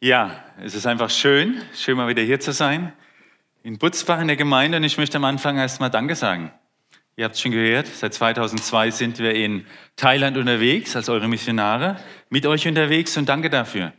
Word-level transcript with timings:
Ja, 0.00 0.44
es 0.62 0.76
ist 0.76 0.86
einfach 0.86 1.10
schön, 1.10 1.60
schön 1.74 1.96
mal 1.96 2.06
wieder 2.06 2.22
hier 2.22 2.38
zu 2.38 2.52
sein, 2.52 2.92
in 3.64 3.78
Butzbach 3.78 4.20
in 4.20 4.28
der 4.28 4.36
Gemeinde. 4.36 4.76
Und 4.76 4.84
ich 4.84 4.96
möchte 4.96 5.16
am 5.16 5.24
Anfang 5.24 5.58
erstmal 5.58 5.90
Danke 5.90 6.14
sagen. 6.14 6.52
Ihr 7.16 7.24
habt 7.24 7.34
es 7.34 7.40
schon 7.40 7.50
gehört, 7.50 7.88
seit 7.88 8.14
2002 8.14 8.92
sind 8.92 9.18
wir 9.18 9.34
in 9.34 9.66
Thailand 9.96 10.36
unterwegs, 10.36 10.94
als 10.94 11.08
eure 11.08 11.26
Missionare, 11.26 11.96
mit 12.28 12.46
euch 12.46 12.68
unterwegs 12.68 13.16
und 13.16 13.28
danke 13.28 13.50
dafür. 13.50 13.92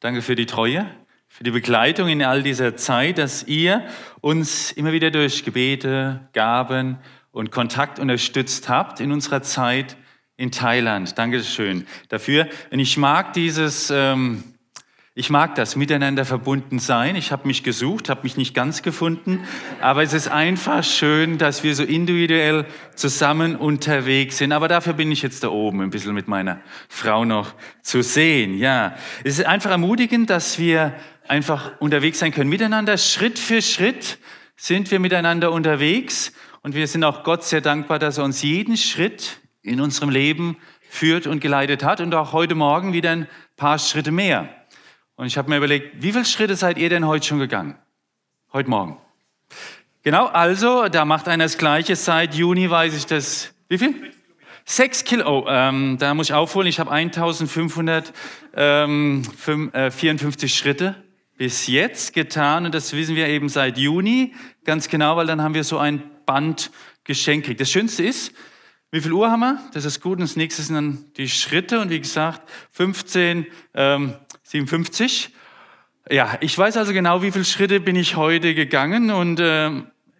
Danke 0.00 0.20
für 0.20 0.34
die 0.34 0.44
Treue, 0.44 0.86
für 1.26 1.42
die 1.42 1.52
Begleitung 1.52 2.10
in 2.10 2.22
all 2.22 2.42
dieser 2.42 2.76
Zeit, 2.76 3.16
dass 3.16 3.44
ihr 3.44 3.88
uns 4.20 4.72
immer 4.72 4.92
wieder 4.92 5.10
durch 5.10 5.42
Gebete, 5.42 6.28
Gaben 6.34 6.98
und 7.32 7.50
Kontakt 7.50 7.98
unterstützt 7.98 8.68
habt 8.68 9.00
in 9.00 9.10
unserer 9.10 9.40
Zeit 9.40 9.96
in 10.36 10.50
Thailand. 10.50 11.16
Dankeschön 11.16 11.86
dafür. 12.10 12.46
Und 12.70 12.78
ich 12.78 12.98
mag 12.98 13.32
dieses... 13.32 13.88
Ähm, 13.88 14.44
ich 15.14 15.28
mag 15.28 15.56
das, 15.56 15.74
miteinander 15.74 16.24
verbunden 16.24 16.78
sein. 16.78 17.16
Ich 17.16 17.32
habe 17.32 17.48
mich 17.48 17.64
gesucht, 17.64 18.08
habe 18.08 18.22
mich 18.22 18.36
nicht 18.36 18.54
ganz 18.54 18.80
gefunden, 18.82 19.40
aber 19.80 20.04
es 20.04 20.12
ist 20.12 20.28
einfach 20.28 20.84
schön, 20.84 21.36
dass 21.36 21.64
wir 21.64 21.74
so 21.74 21.82
individuell 21.82 22.64
zusammen 22.94 23.56
unterwegs 23.56 24.38
sind. 24.38 24.52
Aber 24.52 24.68
dafür 24.68 24.92
bin 24.92 25.10
ich 25.10 25.22
jetzt 25.22 25.42
da 25.42 25.48
oben 25.48 25.80
ein 25.80 25.90
bisschen 25.90 26.14
mit 26.14 26.28
meiner 26.28 26.60
Frau 26.88 27.24
noch 27.24 27.54
zu 27.82 28.02
sehen. 28.02 28.56
Ja, 28.56 28.94
es 29.24 29.40
ist 29.40 29.46
einfach 29.46 29.72
ermutigend, 29.72 30.30
dass 30.30 30.60
wir 30.60 30.94
einfach 31.26 31.72
unterwegs 31.80 32.20
sein 32.20 32.30
können 32.32 32.48
miteinander. 32.48 32.96
Schritt 32.96 33.40
für 33.40 33.62
Schritt 33.62 34.18
sind 34.54 34.92
wir 34.92 35.00
miteinander 35.00 35.50
unterwegs 35.50 36.32
und 36.62 36.76
wir 36.76 36.86
sind 36.86 37.02
auch 37.02 37.24
Gott 37.24 37.42
sehr 37.42 37.60
dankbar, 37.60 37.98
dass 37.98 38.18
er 38.18 38.24
uns 38.24 38.42
jeden 38.42 38.76
Schritt 38.76 39.40
in 39.62 39.80
unserem 39.80 40.10
Leben 40.10 40.56
führt 40.88 41.26
und 41.26 41.40
geleitet 41.40 41.82
hat 41.82 42.00
und 42.00 42.14
auch 42.14 42.32
heute 42.32 42.54
Morgen 42.54 42.92
wieder 42.92 43.10
ein 43.10 43.26
paar 43.56 43.80
Schritte 43.80 44.12
mehr. 44.12 44.59
Und 45.20 45.26
ich 45.26 45.36
habe 45.36 45.50
mir 45.50 45.58
überlegt, 45.58 46.02
wie 46.02 46.12
viele 46.12 46.24
Schritte 46.24 46.56
seid 46.56 46.78
ihr 46.78 46.88
denn 46.88 47.06
heute 47.06 47.26
schon 47.26 47.38
gegangen? 47.38 47.76
Heute 48.54 48.70
Morgen. 48.70 48.96
Genau, 50.02 50.24
also, 50.24 50.88
da 50.88 51.04
macht 51.04 51.28
einer 51.28 51.44
das 51.44 51.58
Gleiche. 51.58 51.94
Seit 51.94 52.34
Juni 52.34 52.70
weiß 52.70 52.96
ich 52.96 53.04
das. 53.04 53.52
Wie 53.68 53.76
viel? 53.76 54.14
Sechs 54.64 55.04
Kilo. 55.04 55.40
Oh, 55.40 55.44
ähm, 55.46 55.98
da 55.98 56.14
muss 56.14 56.30
ich 56.30 56.34
aufholen. 56.34 56.68
Ich 56.68 56.80
habe 56.80 56.90
1554 56.90 58.14
ähm, 58.56 59.22
äh, 59.74 60.48
Schritte 60.48 60.94
bis 61.36 61.66
jetzt 61.66 62.14
getan. 62.14 62.64
Und 62.64 62.74
das 62.74 62.94
wissen 62.94 63.14
wir 63.14 63.28
eben 63.28 63.50
seit 63.50 63.76
Juni 63.76 64.32
ganz 64.64 64.88
genau, 64.88 65.18
weil 65.18 65.26
dann 65.26 65.42
haben 65.42 65.52
wir 65.52 65.64
so 65.64 65.76
ein 65.76 66.02
Band 66.24 66.70
geschenkt 67.04 67.44
gekriegt. 67.44 67.60
Das 67.60 67.70
Schönste 67.70 68.04
ist, 68.04 68.32
wie 68.90 69.02
viel 69.02 69.12
Uhr 69.12 69.30
haben 69.30 69.40
wir? 69.40 69.60
Das 69.74 69.84
ist 69.84 70.00
gut. 70.00 70.14
Und 70.14 70.22
das 70.22 70.36
nächste 70.36 70.62
sind 70.62 70.76
dann 70.76 71.04
die 71.18 71.28
Schritte. 71.28 71.78
Und 71.78 71.90
wie 71.90 72.00
gesagt, 72.00 72.40
15, 72.72 73.46
ähm, 73.74 74.14
57. 74.50 75.30
Ja, 76.10 76.36
ich 76.40 76.58
weiß 76.58 76.76
also 76.76 76.92
genau, 76.92 77.22
wie 77.22 77.30
viele 77.30 77.44
Schritte 77.44 77.78
bin 77.78 77.94
ich 77.94 78.16
heute 78.16 78.56
gegangen 78.56 79.12
und 79.12 79.38
äh, 79.38 79.70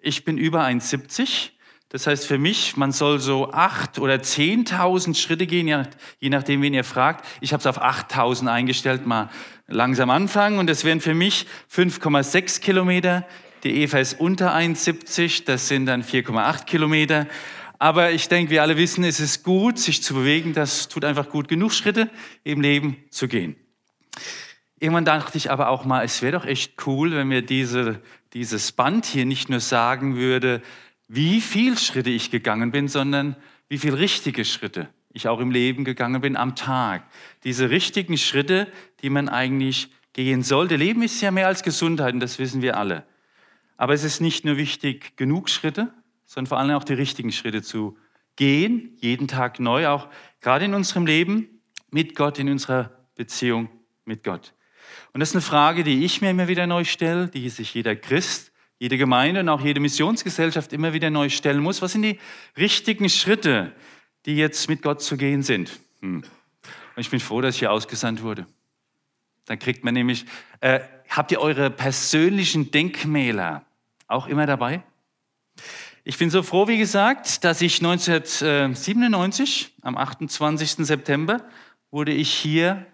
ich 0.02 0.24
bin 0.24 0.38
über 0.38 0.64
1,70. 0.64 1.48
Das 1.88 2.06
heißt 2.06 2.28
für 2.28 2.38
mich, 2.38 2.76
man 2.76 2.92
soll 2.92 3.18
so 3.18 3.50
acht 3.50 3.98
oder 3.98 4.14
10.000 4.14 5.16
Schritte 5.16 5.48
gehen, 5.48 5.66
je 6.20 6.28
nachdem, 6.28 6.62
wen 6.62 6.74
ihr 6.74 6.84
fragt. 6.84 7.26
Ich 7.40 7.52
habe 7.52 7.58
es 7.58 7.66
auf 7.66 7.82
8.000 7.82 8.46
eingestellt, 8.46 9.04
mal 9.04 9.30
langsam 9.66 10.10
anfangen. 10.10 10.60
Und 10.60 10.70
das 10.70 10.84
wären 10.84 11.00
für 11.00 11.14
mich 11.14 11.46
5,6 11.74 12.60
Kilometer. 12.60 13.26
Die 13.64 13.82
Eva 13.82 13.98
ist 13.98 14.20
unter 14.20 14.54
1,70, 14.54 15.44
das 15.44 15.66
sind 15.66 15.86
dann 15.86 16.04
4,8 16.04 16.66
Kilometer. 16.66 17.26
Aber 17.80 18.12
ich 18.12 18.28
denke, 18.28 18.52
wir 18.52 18.62
alle 18.62 18.76
wissen, 18.76 19.02
es 19.02 19.18
ist 19.18 19.42
gut, 19.42 19.80
sich 19.80 20.04
zu 20.04 20.14
bewegen. 20.14 20.52
Das 20.52 20.86
tut 20.86 21.04
einfach 21.04 21.30
gut, 21.30 21.48
genug 21.48 21.72
Schritte 21.72 22.08
im 22.44 22.60
Leben 22.60 22.96
zu 23.10 23.26
gehen. 23.26 23.56
Irgendwann 24.78 25.04
dachte 25.04 25.36
ich 25.36 25.50
aber 25.50 25.68
auch 25.68 25.84
mal, 25.84 26.04
es 26.04 26.22
wäre 26.22 26.32
doch 26.32 26.46
echt 26.46 26.86
cool, 26.86 27.12
wenn 27.12 27.28
mir 27.28 27.42
diese, 27.42 28.00
dieses 28.32 28.72
Band 28.72 29.04
hier 29.04 29.26
nicht 29.26 29.50
nur 29.50 29.60
sagen 29.60 30.16
würde, 30.16 30.62
wie 31.06 31.40
viel 31.40 31.76
Schritte 31.76 32.10
ich 32.10 32.30
gegangen 32.30 32.70
bin, 32.70 32.88
sondern 32.88 33.36
wie 33.68 33.78
viel 33.78 33.94
richtige 33.94 34.44
Schritte 34.44 34.88
ich 35.12 35.28
auch 35.28 35.40
im 35.40 35.50
Leben 35.50 35.84
gegangen 35.84 36.20
bin 36.20 36.36
am 36.36 36.56
Tag. 36.56 37.04
Diese 37.44 37.68
richtigen 37.68 38.16
Schritte, 38.16 38.68
die 39.02 39.10
man 39.10 39.28
eigentlich 39.28 39.90
gehen 40.12 40.42
sollte. 40.42 40.76
Leben 40.76 41.02
ist 41.02 41.20
ja 41.20 41.30
mehr 41.30 41.46
als 41.46 41.62
Gesundheit 41.62 42.14
und 42.14 42.20
das 42.20 42.38
wissen 42.38 42.62
wir 42.62 42.76
alle. 42.76 43.04
Aber 43.76 43.92
es 43.92 44.04
ist 44.04 44.20
nicht 44.20 44.44
nur 44.44 44.56
wichtig, 44.56 45.16
genug 45.16 45.48
Schritte, 45.48 45.92
sondern 46.26 46.48
vor 46.48 46.58
allem 46.58 46.76
auch 46.76 46.84
die 46.84 46.94
richtigen 46.94 47.32
Schritte 47.32 47.62
zu 47.62 47.96
gehen, 48.36 48.96
jeden 49.00 49.26
Tag 49.26 49.58
neu, 49.58 49.88
auch 49.88 50.08
gerade 50.40 50.64
in 50.64 50.74
unserem 50.74 51.06
Leben 51.06 51.60
mit 51.90 52.14
Gott, 52.14 52.38
in 52.38 52.48
unserer 52.48 52.90
Beziehung 53.14 53.68
mit 54.04 54.24
Gott? 54.24 54.54
Und 55.12 55.20
das 55.20 55.30
ist 55.30 55.36
eine 55.36 55.42
Frage, 55.42 55.84
die 55.84 56.04
ich 56.04 56.20
mir 56.20 56.30
immer 56.30 56.48
wieder 56.48 56.66
neu 56.66 56.84
stelle, 56.84 57.28
die 57.28 57.48
sich 57.48 57.74
jeder 57.74 57.96
Christ, 57.96 58.52
jede 58.78 58.96
Gemeinde 58.96 59.40
und 59.40 59.48
auch 59.48 59.60
jede 59.60 59.80
Missionsgesellschaft 59.80 60.72
immer 60.72 60.92
wieder 60.92 61.10
neu 61.10 61.28
stellen 61.28 61.62
muss. 61.62 61.82
Was 61.82 61.92
sind 61.92 62.02
die 62.02 62.18
richtigen 62.56 63.08
Schritte, 63.08 63.72
die 64.26 64.36
jetzt 64.36 64.68
mit 64.68 64.82
Gott 64.82 65.02
zu 65.02 65.16
gehen 65.16 65.42
sind? 65.42 65.78
Hm. 66.00 66.22
Und 66.22 67.00
ich 67.00 67.10
bin 67.10 67.20
froh, 67.20 67.40
dass 67.40 67.54
ich 67.54 67.60
hier 67.60 67.72
ausgesandt 67.72 68.22
wurde. 68.22 68.46
Dann 69.46 69.58
kriegt 69.58 69.84
man 69.84 69.94
nämlich, 69.94 70.26
äh, 70.60 70.80
habt 71.08 71.32
ihr 71.32 71.40
eure 71.40 71.70
persönlichen 71.70 72.70
Denkmäler 72.70 73.64
auch 74.06 74.26
immer 74.28 74.46
dabei? 74.46 74.82
Ich 76.04 76.18
bin 76.18 76.30
so 76.30 76.42
froh, 76.42 76.66
wie 76.66 76.78
gesagt, 76.78 77.44
dass 77.44 77.60
ich 77.60 77.82
1997, 77.82 79.74
am 79.82 79.96
28. 79.96 80.86
September, 80.86 81.44
wurde 81.90 82.12
ich 82.12 82.32
hier 82.32 82.86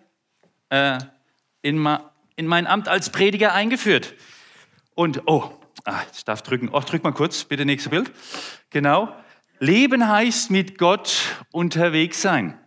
äh, 0.70 0.98
in, 1.62 1.86
in 2.36 2.46
mein 2.46 2.66
Amt 2.66 2.88
als 2.88 3.10
Prediger 3.10 3.52
eingeführt. 3.52 4.14
Und, 4.94 5.22
oh, 5.26 5.50
ah, 5.84 6.00
ich 6.14 6.24
darf 6.24 6.42
drücken. 6.42 6.70
Oh, 6.72 6.80
drück 6.80 7.02
mal 7.04 7.12
kurz, 7.12 7.44
bitte 7.44 7.64
nächstes 7.64 7.90
Bild. 7.90 8.10
Genau. 8.70 9.14
Leben 9.58 10.08
heißt 10.08 10.50
mit 10.50 10.78
Gott 10.78 11.16
unterwegs 11.50 12.20
sein. 12.20 12.58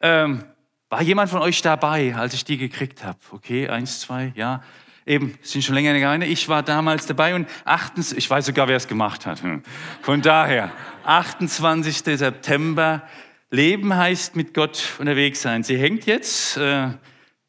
Ähm, 0.00 0.44
war 0.90 1.02
jemand 1.02 1.30
von 1.30 1.40
euch 1.40 1.60
dabei, 1.62 2.14
als 2.14 2.34
ich 2.34 2.44
die 2.44 2.56
gekriegt 2.56 3.04
habe? 3.04 3.18
Okay, 3.30 3.68
eins, 3.68 4.00
zwei, 4.00 4.32
ja. 4.36 4.62
Eben, 5.04 5.38
sind 5.40 5.62
schon 5.62 5.74
länger 5.74 6.08
eine. 6.08 6.26
Ich 6.26 6.48
war 6.50 6.62
damals 6.62 7.06
dabei 7.06 7.34
und 7.34 7.48
achtens, 7.64 8.12
ich 8.12 8.28
weiß 8.28 8.44
sogar, 8.44 8.68
wer 8.68 8.76
es 8.76 8.88
gemacht 8.88 9.24
hat. 9.24 9.42
Hm. 9.42 9.62
Von 10.02 10.20
daher, 10.20 10.70
28. 11.04 12.18
September 12.18 13.02
Leben 13.50 13.96
heißt 13.96 14.36
mit 14.36 14.52
Gott 14.52 14.96
unterwegs 14.98 15.40
sein. 15.40 15.62
Sie 15.62 15.78
hängt 15.78 16.04
jetzt 16.04 16.58
äh, 16.58 16.90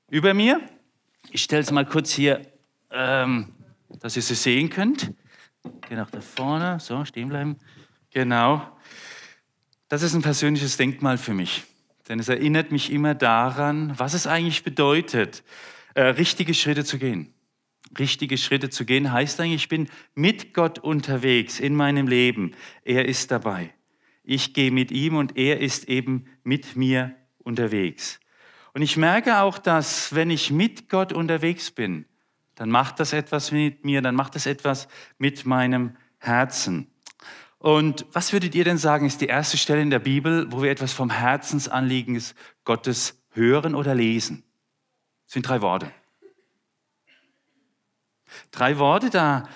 über 0.10 0.34
mir. 0.34 0.62
Ich 1.32 1.44
stelle 1.44 1.62
es 1.62 1.72
mal 1.72 1.86
kurz 1.86 2.12
hier, 2.12 2.42
ähm, 2.90 3.54
dass 4.00 4.16
ihr 4.16 4.22
sie 4.22 4.36
sehen 4.36 4.70
könnt. 4.70 5.14
Geh 5.90 5.96
nach 5.96 6.10
da 6.10 6.22
vorne, 6.22 6.80
so, 6.80 7.04
stehen 7.04 7.28
bleiben. 7.28 7.58
Genau. 8.12 8.66
Das 9.90 10.02
ist 10.02 10.14
ein 10.14 10.22
persönliches 10.22 10.78
Denkmal 10.78 11.18
für 11.18 11.34
mich. 11.34 11.64
Denn 12.08 12.20
es 12.20 12.30
erinnert 12.30 12.72
mich 12.72 12.92
immer 12.92 13.14
daran, 13.14 13.94
was 14.00 14.14
es 14.14 14.26
eigentlich 14.26 14.64
bedeutet, 14.64 15.44
äh, 15.96 16.04
richtige 16.04 16.54
Schritte 16.54 16.86
zu 16.86 16.98
gehen. 16.98 17.34
Richtige 17.98 18.38
Schritte 18.38 18.70
zu 18.70 18.86
gehen 18.86 19.12
heißt 19.12 19.40
eigentlich, 19.42 19.64
ich 19.64 19.70
bin 19.70 19.90
mit 20.16 20.54
Gott 20.54 20.80
unterwegs 20.80 21.60
in 21.60 21.76
meinem 21.76 22.08
Leben. 22.08 22.56
Er 22.86 23.06
ist 23.06 23.32
dabei. 23.32 23.74
Ich 24.32 24.54
gehe 24.54 24.70
mit 24.70 24.92
ihm 24.92 25.16
und 25.16 25.38
er 25.38 25.60
ist 25.60 25.90
eben 25.90 26.26
mit 26.44 26.76
mir 26.76 27.16
unterwegs. 27.40 28.20
Und 28.76 28.84
ich 28.84 28.96
merke 28.96 29.40
auch, 29.40 29.58
dass 29.58 30.14
wenn 30.14 30.30
ich 30.30 30.52
mit 30.52 30.88
Gott 30.88 31.12
unterwegs 31.12 31.72
bin, 31.72 32.06
dann 32.54 32.70
macht 32.70 33.00
das 33.00 33.12
etwas 33.12 33.52
mit 33.52 33.86
mir, 33.86 34.04
dann 34.04 34.14
macht 34.14 34.36
das 34.36 34.46
etwas 34.46 34.88
mit 35.18 35.48
meinem 35.48 35.98
Herzen. 36.20 36.92
Und 37.58 38.06
was 38.14 38.32
würdet 38.32 38.54
ihr 38.54 38.64
denn 38.64 38.78
sagen, 38.78 39.08
ist 39.08 39.20
die 39.20 39.26
erste 39.26 39.58
Stelle 39.58 39.82
in 39.82 39.90
der 39.90 39.98
Bibel, 39.98 40.46
wo 40.52 40.62
wir 40.62 40.70
etwas 40.70 40.94
vom 40.94 41.10
Herzensanliegen 41.10 42.22
Gottes 42.66 43.24
hören 43.32 43.74
oder 43.74 43.96
lesen? 43.96 44.44
Das 45.26 45.34
sind 45.34 45.48
drei 45.48 45.64
Worte. 45.64 45.92
Drei 48.52 48.78
Worte, 48.78 49.10
da 49.10 49.50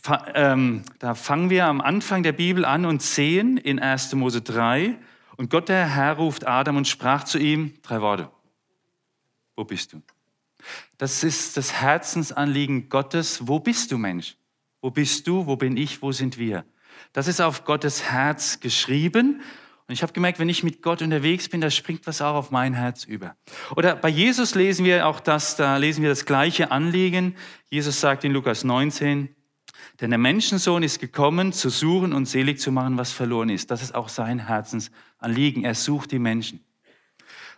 da 0.00 1.14
fangen 1.14 1.50
wir 1.50 1.66
am 1.66 1.80
Anfang 1.80 2.22
der 2.22 2.32
Bibel 2.32 2.64
an 2.64 2.86
und 2.86 3.02
sehen 3.02 3.56
in 3.56 3.78
1. 3.78 4.14
Mose 4.14 4.40
3, 4.40 4.98
und 5.36 5.50
Gott 5.50 5.68
der 5.68 5.88
Herr 5.88 6.14
ruft 6.14 6.46
Adam 6.46 6.76
und 6.76 6.86
sprach 6.86 7.24
zu 7.24 7.38
ihm, 7.38 7.74
drei 7.82 8.00
Worte, 8.00 8.30
wo 9.56 9.64
bist 9.64 9.92
du? 9.92 10.02
Das 10.98 11.24
ist 11.24 11.56
das 11.56 11.72
Herzensanliegen 11.72 12.88
Gottes, 12.88 13.48
wo 13.48 13.58
bist 13.58 13.90
du 13.90 13.98
Mensch? 13.98 14.36
Wo 14.80 14.90
bist 14.90 15.26
du, 15.26 15.46
wo 15.46 15.56
bin 15.56 15.76
ich, 15.76 16.02
wo 16.02 16.12
sind 16.12 16.38
wir? 16.38 16.64
Das 17.12 17.28
ist 17.28 17.40
auf 17.40 17.64
Gottes 17.64 18.04
Herz 18.10 18.60
geschrieben 18.60 19.40
und 19.88 19.94
ich 19.94 20.02
habe 20.02 20.12
gemerkt, 20.12 20.38
wenn 20.38 20.48
ich 20.48 20.62
mit 20.62 20.80
Gott 20.80 21.02
unterwegs 21.02 21.48
bin, 21.48 21.60
da 21.60 21.70
springt 21.70 22.06
was 22.06 22.22
auch 22.22 22.34
auf 22.34 22.50
mein 22.50 22.74
Herz 22.74 23.04
über. 23.04 23.36
Oder 23.74 23.96
bei 23.96 24.08
Jesus 24.08 24.54
lesen 24.54 24.84
wir 24.84 25.06
auch 25.06 25.20
das, 25.20 25.56
da 25.56 25.76
lesen 25.76 26.02
wir 26.02 26.10
das 26.10 26.24
gleiche 26.24 26.70
Anliegen. 26.70 27.34
Jesus 27.68 28.00
sagt 28.00 28.24
in 28.24 28.32
Lukas 28.32 28.64
19, 28.64 29.34
denn 30.00 30.10
der 30.10 30.18
Menschensohn 30.18 30.82
ist 30.82 31.00
gekommen, 31.00 31.52
zu 31.52 31.68
suchen 31.68 32.12
und 32.12 32.26
selig 32.26 32.60
zu 32.60 32.72
machen, 32.72 32.96
was 32.98 33.12
verloren 33.12 33.48
ist. 33.48 33.70
Das 33.70 33.82
ist 33.82 33.94
auch 33.94 34.08
sein 34.08 34.46
Herzensanliegen. 34.46 35.64
Er 35.64 35.74
sucht 35.74 36.12
die 36.12 36.18
Menschen. 36.18 36.64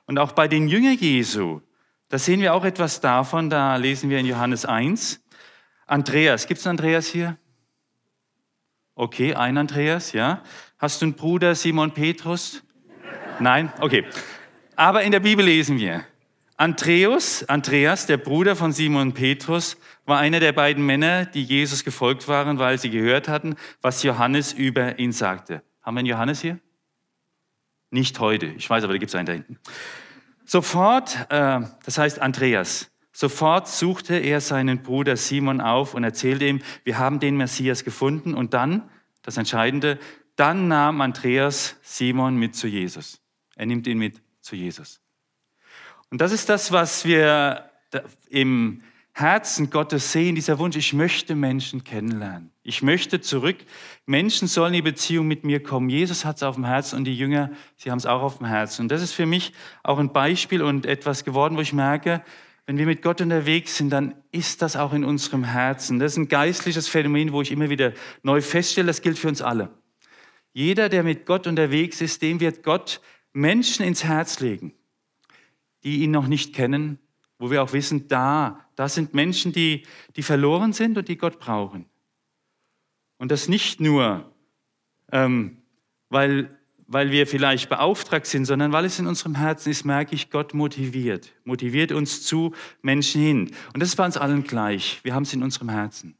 Und 0.06 0.19
auch 0.19 0.32
bei 0.32 0.49
den 0.49 0.69
Jüngern 0.69 0.97
Jesu, 0.99 1.61
Da 2.09 2.19
sehen 2.19 2.41
wir 2.41 2.55
auch 2.55 2.65
etwas 2.65 3.00
davon, 3.00 3.50
da 3.50 3.76
lesen 3.76 4.11
wir 4.11 4.19
in 4.19 4.26
Johannes 4.26 4.65
1. 4.65 5.21
Andreas, 5.87 6.47
gibt 6.47 6.61
es 6.61 6.67
einen 6.67 6.79
Andreas 6.79 7.06
hier? 7.06 7.38
Okay, 8.94 9.35
ein 9.35 9.59
Andreas, 9.59 10.12
ja. 10.12 10.43
Hast 10.79 11.00
du 11.00 11.06
einen 11.06 11.15
Bruder, 11.15 11.55
Simon 11.55 11.93
Petrus? 11.93 12.62
Nein? 13.41 13.73
Okay. 13.81 14.05
Aber 14.76 15.03
in 15.03 15.11
der 15.11 15.21
Bibel 15.21 15.44
lesen 15.44 15.79
wir, 15.79 16.05
Andreas, 16.56 17.44
Andreas, 17.48 18.06
der 18.06 18.16
Bruder 18.16 18.54
von 18.54 18.72
Simon 18.72 19.12
Petrus, 19.12 19.76
war 20.06 20.18
einer 20.18 20.38
der 20.38 20.52
beiden 20.52 20.86
Männer, 20.86 21.26
die 21.26 21.42
Jesus 21.42 21.82
gefolgt 21.82 22.28
waren, 22.28 22.60
weil 22.60 22.78
sie 22.78 22.90
gehört 22.90 23.28
hatten, 23.28 23.56
was 23.82 24.04
Johannes 24.04 24.52
über 24.52 24.98
ihn 25.00 25.10
sagte. 25.10 25.62
Haben 25.82 25.96
wir 25.96 26.00
einen 26.00 26.08
Johannes 26.08 26.40
hier? 26.40 26.60
Nicht 27.90 28.20
heute. 28.20 28.46
Ich 28.46 28.70
weiß, 28.70 28.84
aber 28.84 28.92
da 28.92 28.98
gibt 28.98 29.10
es 29.10 29.14
einen 29.16 29.26
da 29.26 29.32
hinten. 29.32 29.58
Sofort, 30.44 31.26
äh, 31.30 31.60
das 31.84 31.98
heißt 31.98 32.20
Andreas, 32.20 32.90
sofort 33.12 33.66
suchte 33.66 34.14
er 34.16 34.40
seinen 34.40 34.82
Bruder 34.82 35.16
Simon 35.16 35.60
auf 35.60 35.94
und 35.94 36.04
erzählte 36.04 36.46
ihm, 36.46 36.62
wir 36.84 36.98
haben 36.98 37.18
den 37.18 37.36
Messias 37.36 37.82
gefunden. 37.82 38.32
Und 38.32 38.54
dann, 38.54 38.88
das 39.22 39.36
Entscheidende, 39.36 39.98
dann 40.36 40.68
nahm 40.68 41.00
Andreas 41.00 41.76
Simon 41.82 42.36
mit 42.36 42.54
zu 42.54 42.68
Jesus. 42.68 43.20
Er 43.56 43.66
nimmt 43.66 43.86
ihn 43.88 43.98
mit 43.98 44.20
zu 44.40 44.54
Jesus. 44.54 45.03
Und 46.14 46.20
das 46.20 46.31
ist 46.31 46.49
das, 46.49 46.70
was 46.70 47.05
wir 47.05 47.69
im 48.31 48.82
Herzen 49.14 49.69
Gottes 49.69 50.12
sehen, 50.12 50.37
dieser 50.37 50.61
Wunsch, 50.61 50.76
ich 50.76 50.93
möchte 50.93 51.34
Menschen 51.34 51.82
kennenlernen. 51.82 52.52
Ich 52.62 52.82
möchte 52.82 53.20
zurück. 53.20 53.56
Menschen 54.06 54.46
sollen 54.46 54.75
in 54.75 54.84
die 54.84 54.90
Beziehung 54.93 55.26
mit 55.26 55.43
mir 55.43 55.61
kommen. 55.61 55.90
Jesus 55.90 56.25
hat 56.25 56.37
es 56.37 56.44
auf 56.44 56.55
dem 56.55 56.66
Herzen 56.66 56.99
und 56.99 57.05
die 57.05 57.16
Jünger, 57.16 57.50
sie 57.75 57.90
haben 57.90 57.99
es 57.99 58.06
auch 58.06 58.22
auf 58.22 58.38
dem 58.38 58.46
Herzen. 58.46 58.82
Und 58.82 58.93
das 58.93 59.02
ist 59.02 59.12
für 59.12 59.26
mich 59.26 59.55
auch 59.82 59.99
ein 59.99 60.12
Beispiel 60.12 60.62
und 60.62 60.87
etwas 60.87 61.25
geworden, 61.25 61.56
wo 61.56 61.61
ich 61.62 61.72
merke, 61.72 62.22
wenn 62.66 62.78
wir 62.78 62.87
mit 62.87 63.02
Gott 63.02 63.20
unterwegs 63.20 63.76
sind, 63.76 63.90
dann 63.90 64.14
ist 64.31 64.62
das 64.62 64.76
auch 64.76 64.93
in 64.93 65.02
unserem 65.02 65.43
Herzen. 65.43 65.99
Das 65.99 66.12
ist 66.12 66.19
ein 66.19 66.28
geistliches 66.28 66.87
Phänomen, 66.87 67.32
wo 67.32 67.43
ich 67.43 67.50
immer 67.50 67.70
wieder 67.70 67.93
neu 68.22 68.40
feststelle, 68.40 68.87
das 68.87 69.02
gilt 69.02 69.19
für 69.19 69.26
uns 69.26 69.43
alle. 69.43 69.69
Jeder, 70.52 70.88
der 70.88 71.02
mit 71.02 71.26
Gott 71.26 71.49
unterwegs 71.49 72.00
ist, 72.00 72.22
dem 72.22 72.38
wird 72.38 72.62
Gott 72.62 73.00
Menschen 73.32 73.84
ins 73.84 74.05
Herz 74.05 74.38
legen, 74.38 74.75
die 75.84 76.02
ihn 76.02 76.10
noch 76.10 76.26
nicht 76.26 76.54
kennen, 76.54 76.98
wo 77.38 77.50
wir 77.50 77.62
auch 77.62 77.72
wissen, 77.72 78.08
da, 78.08 78.66
da 78.75 78.88
sind 78.88 79.14
Menschen, 79.14 79.52
die, 79.52 79.86
die 80.16 80.22
verloren 80.22 80.72
sind 80.72 80.96
und 80.96 81.08
die 81.08 81.19
Gott 81.19 81.38
brauchen. 81.38 81.86
Und 83.19 83.31
das 83.31 83.48
nicht 83.48 83.81
nur, 83.81 84.32
ähm, 85.12 85.58
weil, 86.08 86.58
weil 86.86 87.10
wir 87.10 87.26
vielleicht 87.26 87.69
beauftragt 87.69 88.26
sind, 88.26 88.44
sondern 88.44 88.72
weil 88.72 88.84
es 88.84 88.98
in 88.98 89.06
unserem 89.06 89.34
Herzen 89.34 89.70
ist, 89.70 89.84
merke 89.84 90.14
ich, 90.14 90.31
Gott 90.31 90.54
motiviert, 90.54 91.32
motiviert 91.44 91.92
uns 91.92 92.22
zu 92.22 92.54
Menschen 92.82 93.20
hin. 93.20 93.50
Und 93.72 93.80
das 93.80 93.90
ist 93.90 93.96
bei 93.96 94.06
uns 94.06 94.16
allen 94.16 94.44
gleich. 94.44 95.00
Wir 95.02 95.14
haben 95.14 95.25
es 95.25 95.32
in 95.32 95.42
unserem 95.42 95.69
Herzen. 95.69 96.16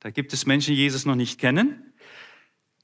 Da 0.00 0.10
gibt 0.10 0.32
es 0.32 0.46
Menschen, 0.46 0.74
die 0.74 0.80
Jesus 0.80 1.04
noch 1.04 1.14
nicht 1.14 1.38
kennen. 1.38 1.92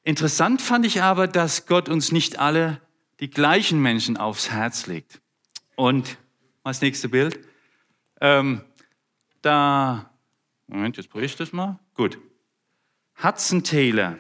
Interessant 0.05 0.63
fand 0.63 0.87
ich 0.87 1.03
aber, 1.03 1.27
dass 1.27 1.67
Gott 1.67 1.89
uns 1.89 2.13
nicht 2.13 2.39
alle 2.39 2.81
die 3.21 3.31
gleichen 3.31 3.83
Menschen 3.83 4.17
aufs 4.17 4.51
Herz 4.51 4.87
legt. 4.87 5.21
Und 5.79 6.19
das 6.65 6.81
nächste 6.81 7.09
Bild. 7.09 7.39
Ähm, 8.21 8.63
da, 9.43 10.11
Moment, 10.67 10.97
jetzt 10.97 11.09
brüche 11.09 11.27
ich 11.27 11.37
das 11.37 11.53
mal. 11.53 11.79
Gut. 11.95 12.19
Hudson 13.23 13.63
Taylor, 13.63 14.19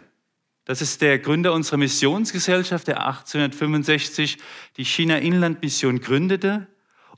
das 0.67 0.83
ist 0.83 1.03
der 1.03 1.19
Gründer 1.19 1.53
unserer 1.53 1.79
Missionsgesellschaft, 1.79 2.87
der 2.87 3.05
1865 3.05 4.39
die 4.77 4.85
China-Inland-Mission 4.85 5.99
gründete. 6.01 6.69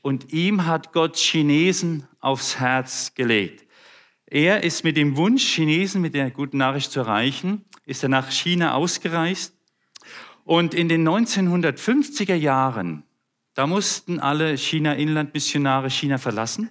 Und 0.01 0.33
ihm 0.33 0.65
hat 0.65 0.95
Gott 0.95 1.19
Chinesen 1.19 2.09
aufs 2.21 2.59
Herz 2.59 3.15
gelegt. 3.15 3.67
Er 4.25 4.65
ist 4.65 4.85
mit 4.85 4.97
dem 4.97 5.19
Wunsch, 5.19 5.45
Chinesen 5.55 6.01
mit 6.01 6.15
der 6.15 6.31
guten 6.31 6.57
Nachricht 6.57 6.93
zu 6.93 7.01
erreichen, 7.01 7.67
ist 7.85 8.03
er 8.03 8.09
nach 8.09 8.31
China 8.31 8.73
ausgereist 8.73 9.55
und 10.45 10.73
in 10.73 10.89
den 10.89 11.07
1950er 11.07 12.35
Jahren, 12.35 13.05
da 13.55 13.67
mussten 13.67 14.21
alle 14.21 14.57
China-Inland-Missionare 14.57 15.91
China 15.91 16.19
verlassen. 16.19 16.71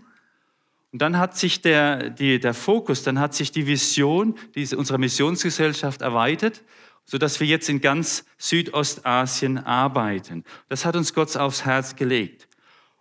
Und 0.92 1.02
dann 1.02 1.18
hat 1.18 1.38
sich 1.38 1.62
der, 1.62 2.10
die, 2.10 2.40
der 2.40 2.54
Fokus, 2.54 3.04
dann 3.04 3.20
hat 3.20 3.36
sich 3.36 3.52
die 3.52 3.68
Vision 3.68 4.36
diese, 4.56 4.78
unserer 4.78 4.98
Missionsgesellschaft 4.98 6.02
erweitert, 6.02 6.64
sodass 7.06 7.40
wir 7.40 7.48
jetzt 7.48 7.70
in 7.70 7.82
ganz 7.82 8.26
Südostasien 8.38 9.58
arbeiten. 9.60 10.44
Das 10.68 10.86
hat 10.86 10.96
uns 10.96 11.14
Gott 11.14 11.36
aufs 11.38 11.66
Herz 11.66 11.96
gelegt. 11.96 12.48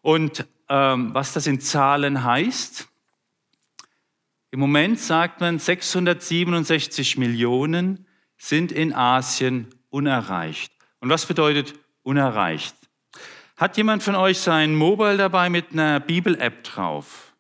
Und 0.03 0.47
ähm, 0.69 1.15
was 1.15 1.33
das 1.33 1.47
in 1.47 1.61
Zahlen 1.61 2.25
heißt, 2.25 2.89
im 4.51 4.61
Moment 4.61 4.99
sagt 4.99 5.41
man, 5.41 5.59
667 5.59 7.19
Millionen 7.19 8.07
sind 8.39 8.73
in 8.73 8.95
Asien 8.95 9.69
unerreicht. 9.91 10.73
Und 11.01 11.11
was 11.11 11.27
bedeutet 11.27 11.75
unerreicht? 12.03 12.78
Hat 13.59 13.77
jemand 13.77 14.05
von 14.05 14.15
euch 14.15 14.39
sein 14.39 14.77
Mobile 14.77 15.17
dabei 15.17 15.51
mit 15.51 15.73
einer 15.73 15.99
Bibel-App 15.99 16.63
drauf? 16.63 17.35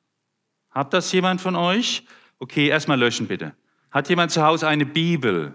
Hat 0.68 0.92
das 0.92 1.12
jemand 1.12 1.40
von 1.40 1.54
euch? 1.54 2.02
Okay, 2.40 2.66
erstmal 2.66 2.98
löschen 2.98 3.28
bitte. 3.28 3.54
Hat 3.92 4.08
jemand 4.08 4.32
zu 4.32 4.42
Hause 4.42 4.66
eine 4.66 4.84
Bibel? 4.84 5.54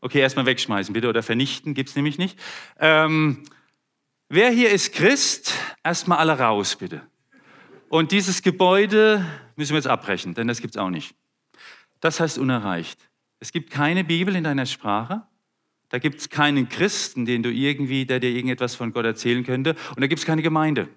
Okay, 0.00 0.20
erstmal 0.20 0.46
wegschmeißen 0.46 0.92
bitte 0.92 1.08
oder 1.08 1.24
vernichten, 1.24 1.74
gibt's 1.74 1.96
nämlich 1.96 2.16
nicht. 2.16 2.38
Ähm, 2.78 3.42
wer 4.28 4.50
hier 4.50 4.70
ist 4.70 4.92
Christ? 4.92 5.52
Erstmal 5.82 6.18
alle 6.18 6.38
raus 6.38 6.76
bitte. 6.76 7.02
Und 7.88 8.12
dieses 8.12 8.42
Gebäude 8.42 9.26
müssen 9.56 9.72
wir 9.72 9.78
jetzt 9.78 9.88
abbrechen, 9.88 10.32
denn 10.32 10.46
das 10.46 10.60
gibt's 10.60 10.76
auch 10.76 10.90
nicht. 10.90 11.16
Das 11.98 12.20
heißt 12.20 12.38
unerreicht. 12.38 13.10
Es 13.40 13.50
gibt 13.50 13.72
keine 13.72 14.04
Bibel 14.04 14.36
in 14.36 14.44
deiner 14.44 14.66
Sprache. 14.66 15.24
Da 15.90 15.98
gibt 15.98 16.20
es 16.20 16.30
keinen 16.30 16.68
Christen, 16.68 17.26
den 17.26 17.42
du 17.42 17.50
irgendwie, 17.50 18.06
der 18.06 18.20
dir 18.20 18.30
irgendetwas 18.30 18.74
von 18.74 18.92
Gott 18.92 19.04
erzählen 19.04 19.44
könnte. 19.44 19.76
Und 19.90 20.00
da 20.00 20.06
gibt 20.06 20.20
es 20.20 20.26
keine 20.26 20.42
Gemeinde. 20.42 20.88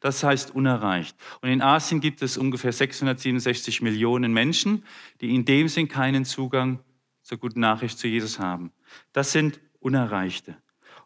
Das 0.00 0.22
heißt 0.22 0.54
unerreicht. 0.54 1.16
Und 1.42 1.48
in 1.48 1.60
Asien 1.60 2.00
gibt 2.00 2.22
es 2.22 2.38
ungefähr 2.38 2.72
667 2.72 3.82
Millionen 3.82 4.32
Menschen, 4.32 4.84
die 5.20 5.34
in 5.34 5.44
dem 5.44 5.68
Sinn 5.68 5.88
keinen 5.88 6.24
Zugang 6.24 6.78
zur 7.22 7.38
guten 7.38 7.60
Nachricht 7.60 7.98
zu 7.98 8.06
Jesus 8.06 8.38
haben. 8.38 8.72
Das 9.12 9.32
sind 9.32 9.60
Unerreichte. 9.80 10.56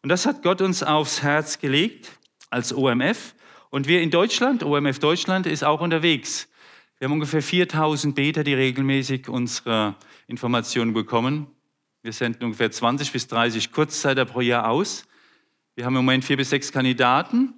Und 0.03 0.11
das 0.11 0.27
hat 0.27 0.43
Gott 0.43 0.61
uns 0.61 0.83
aufs 0.83 1.23
Herz 1.23 1.59
gelegt 1.59 2.19
als 2.51 2.75
OMF. 2.75 3.35
Und 3.71 3.89
wir 3.89 4.03
in 4.03 4.11
Deutschland, 4.11 4.63
OMF 4.63 4.99
Deutschland, 4.99 5.47
ist 5.47 5.65
auch 5.65 5.81
unterwegs. 5.81 6.49
Wir 6.99 7.07
haben 7.07 7.15
ungefähr 7.15 7.43
4000 7.43 8.15
Beter, 8.15 8.45
die 8.45 8.55
regelmäßig 8.55 9.29
unsere 9.29 9.97
Informationen 10.27 10.93
bekommen. 10.93 11.47
Wir 12.03 12.13
senden 12.13 12.45
ungefähr 12.45 12.71
20 12.71 13.13
bis 13.13 13.29
30 13.29 13.71
Kurzzeiter 13.71 14.25
pro 14.25 14.41
Jahr 14.41 14.69
aus. 14.69 15.07
Wir 15.77 15.85
haben 15.85 15.95
im 15.95 16.05
Moment 16.05 16.25
vier 16.25 16.37
bis 16.37 16.51
sechs 16.51 16.73
Kandidaten. 16.73 17.55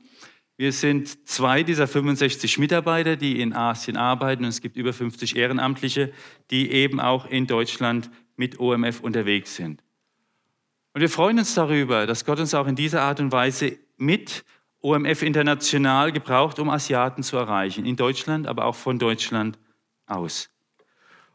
Wir 0.56 0.70
sind 0.70 1.26
zwei 1.26 1.62
dieser 1.62 1.88
65 1.88 2.58
Mitarbeiter, 2.58 3.16
die 3.16 3.40
in 3.40 3.54
Asien 3.54 3.96
arbeiten 3.96 4.44
und 4.44 4.50
es 4.50 4.60
gibt 4.60 4.76
über 4.76 4.92
50 4.92 5.36
Ehrenamtliche, 5.36 6.12
die 6.50 6.70
eben 6.70 7.00
auch 7.00 7.26
in 7.26 7.46
Deutschland 7.46 8.10
mit 8.36 8.60
OMF 8.60 9.00
unterwegs 9.00 9.56
sind. 9.56 9.82
Und 10.92 11.00
wir 11.00 11.08
freuen 11.08 11.38
uns 11.38 11.54
darüber, 11.54 12.06
dass 12.06 12.24
Gott 12.24 12.38
uns 12.38 12.54
auch 12.54 12.68
in 12.68 12.76
dieser 12.76 13.02
Art 13.02 13.18
und 13.18 13.32
Weise 13.32 13.78
mit 13.96 14.44
OMF 14.80 15.22
international 15.22 16.12
gebraucht, 16.12 16.58
um 16.58 16.68
Asiaten 16.68 17.22
zu 17.22 17.36
erreichen, 17.36 17.84
in 17.86 17.96
Deutschland, 17.96 18.46
aber 18.46 18.66
auch 18.66 18.76
von 18.76 18.98
Deutschland 18.98 19.58
aus. 20.06 20.53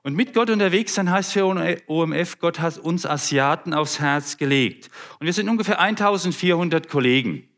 Und 0.04 0.16
mit 0.16 0.34
Gott 0.34 0.50
unterwegs 0.50 0.96
sein 0.96 1.12
heißt 1.12 1.34
für 1.34 1.46
OMF, 1.88 2.40
Gott 2.40 2.60
hat 2.60 2.78
uns 2.78 3.06
Asiaten 3.06 3.74
aufs 3.74 4.00
Herz 4.00 4.38
gelegt. 4.38 4.90
Und 5.20 5.26
wir 5.26 5.34
sind 5.34 5.50
ungefähr 5.50 5.80
1400 5.80 6.88
Kollegen. 6.88 7.50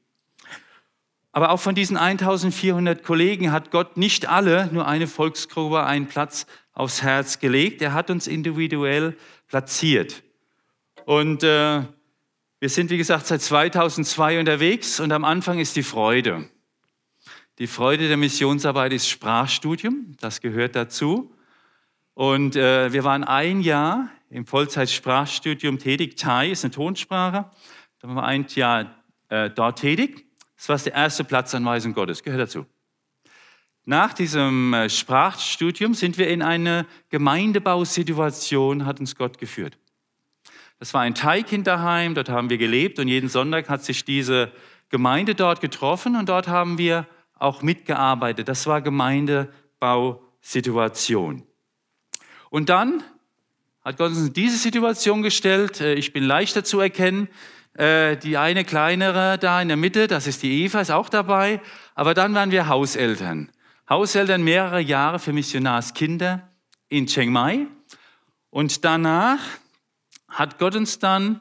Aber 1.31 1.51
auch 1.51 1.59
von 1.59 1.75
diesen 1.75 1.97
1400 1.97 3.03
Kollegen 3.03 3.51
hat 3.51 3.71
Gott 3.71 3.95
nicht 3.95 4.27
alle, 4.27 4.67
nur 4.73 4.87
eine 4.87 5.07
Volksgruppe, 5.07 5.83
einen 5.85 6.07
Platz 6.07 6.45
aufs 6.73 7.03
Herz 7.03 7.39
gelegt. 7.39 7.81
Er 7.81 7.93
hat 7.93 8.09
uns 8.09 8.27
individuell 8.27 9.15
platziert. 9.47 10.23
Und 11.05 11.43
äh, 11.43 11.83
wir 12.59 12.69
sind, 12.69 12.89
wie 12.89 12.97
gesagt, 12.97 13.27
seit 13.27 13.41
2002 13.41 14.39
unterwegs 14.39 14.99
und 14.99 15.11
am 15.11 15.25
Anfang 15.25 15.59
ist 15.59 15.75
die 15.75 15.83
Freude. 15.83 16.49
Die 17.59 17.67
Freude 17.67 18.07
der 18.07 18.17
Missionsarbeit 18.17 18.93
ist 18.93 19.07
Sprachstudium, 19.09 20.15
das 20.19 20.41
gehört 20.41 20.75
dazu. 20.75 21.33
Und 22.13 22.55
äh, 22.55 22.91
wir 22.91 23.03
waren 23.03 23.23
ein 23.23 23.61
Jahr 23.61 24.09
im 24.29 24.45
Vollzeitsprachstudium 24.45 25.79
tätig. 25.79 26.17
Thai 26.17 26.51
ist 26.51 26.63
eine 26.63 26.71
Tonsprache. 26.71 27.49
Da 27.99 28.07
waren 28.07 28.15
wir 28.15 28.23
ein 28.23 28.45
Jahr 28.49 28.95
äh, 29.29 29.49
dort 29.49 29.79
tätig. 29.79 30.25
Das 30.57 30.69
war 30.69 30.77
die 30.77 30.89
erste 30.89 31.23
Platzanweisung 31.23 31.93
Gottes, 31.93 32.23
gehört 32.23 32.41
dazu. 32.41 32.65
Nach 33.85 34.13
diesem 34.13 34.73
äh, 34.73 34.89
Sprachstudium 34.89 35.93
sind 35.95 36.17
wir 36.17 36.27
in 36.27 36.41
eine 36.43 36.85
Gemeindebausituation, 37.09 38.85
hat 38.85 38.99
uns 38.99 39.15
Gott 39.15 39.37
geführt. 39.37 39.77
Das 40.77 40.93
war 40.93 40.99
ein 41.01 41.15
Thai-Kinderheim, 41.15 42.15
dort 42.15 42.29
haben 42.29 42.49
wir 42.49 42.57
gelebt 42.57 42.99
und 42.99 43.07
jeden 43.07 43.29
Sonntag 43.29 43.69
hat 43.69 43.83
sich 43.83 44.03
diese 44.05 44.51
Gemeinde 44.89 45.35
dort 45.35 45.61
getroffen 45.61 46.15
und 46.15 46.29
dort 46.29 46.47
haben 46.47 46.77
wir 46.77 47.07
auch 47.35 47.63
mitgearbeitet. 47.63 48.47
Das 48.47 48.67
war 48.67 48.81
Gemeindebausituation. 48.81 51.43
Und 52.51 52.67
dann 52.67 53.01
hat 53.81 53.97
Gott 53.97 54.11
uns 54.11 54.27
in 54.27 54.33
diese 54.33 54.57
Situation 54.57 55.23
gestellt. 55.23 55.79
Äh, 55.79 55.93
ich 55.93 56.13
bin 56.13 56.23
leichter 56.23 56.63
zu 56.63 56.81
erkennen. 56.81 57.29
Äh, 57.73 58.17
die 58.17 58.37
eine 58.37 58.65
kleinere 58.65 59.39
da 59.39 59.61
in 59.61 59.69
der 59.69 59.77
Mitte, 59.77 60.07
das 60.07 60.27
ist 60.27 60.43
die 60.43 60.65
Eva, 60.65 60.81
ist 60.81 60.91
auch 60.91 61.07
dabei. 61.07 61.61
Aber 61.95 62.13
dann 62.13 62.35
waren 62.35 62.51
wir 62.51 62.67
Hauseltern. 62.67 63.49
Hauseltern 63.89 64.43
mehrere 64.43 64.81
Jahre 64.81 65.17
für 65.17 65.31
Missionarskinder 65.31 66.47
in 66.89 67.07
Chiang 67.07 67.31
Mai. 67.31 67.67
Und 68.49 68.83
danach 68.83 69.39
hat 70.27 70.59
Gott 70.59 70.75
uns 70.75 70.99
dann 70.99 71.39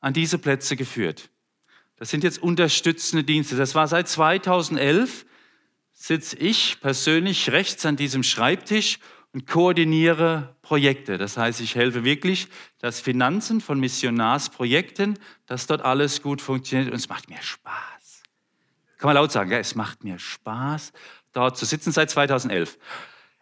an 0.00 0.12
diese 0.12 0.36
Plätze 0.36 0.76
geführt. 0.76 1.30
Das 1.96 2.10
sind 2.10 2.22
jetzt 2.22 2.42
unterstützende 2.42 3.24
Dienste. 3.24 3.56
Das 3.56 3.74
war 3.74 3.88
seit 3.88 4.08
2011, 4.08 5.24
sitze 5.94 6.36
ich 6.36 6.82
persönlich 6.82 7.50
rechts 7.50 7.86
an 7.86 7.96
diesem 7.96 8.22
Schreibtisch 8.22 8.98
und 9.32 9.46
koordiniere 9.46 10.56
Projekte. 10.62 11.18
Das 11.18 11.36
heißt, 11.36 11.60
ich 11.60 11.74
helfe 11.74 12.04
wirklich, 12.04 12.48
dass 12.78 13.00
Finanzen 13.00 13.60
von 13.60 13.78
Missionarsprojekten, 13.78 15.18
dass 15.46 15.66
dort 15.66 15.82
alles 15.82 16.22
gut 16.22 16.42
funktioniert 16.42 16.90
und 16.90 16.96
es 16.96 17.08
macht 17.08 17.30
mir 17.30 17.40
Spaß. 17.40 18.22
Kann 18.98 19.08
man 19.08 19.16
laut 19.16 19.32
sagen, 19.32 19.50
ja, 19.50 19.58
es 19.58 19.74
macht 19.74 20.04
mir 20.04 20.18
Spaß, 20.18 20.92
dort 21.32 21.56
zu 21.56 21.64
sitzen 21.64 21.92
seit 21.92 22.10
2011. 22.10 22.76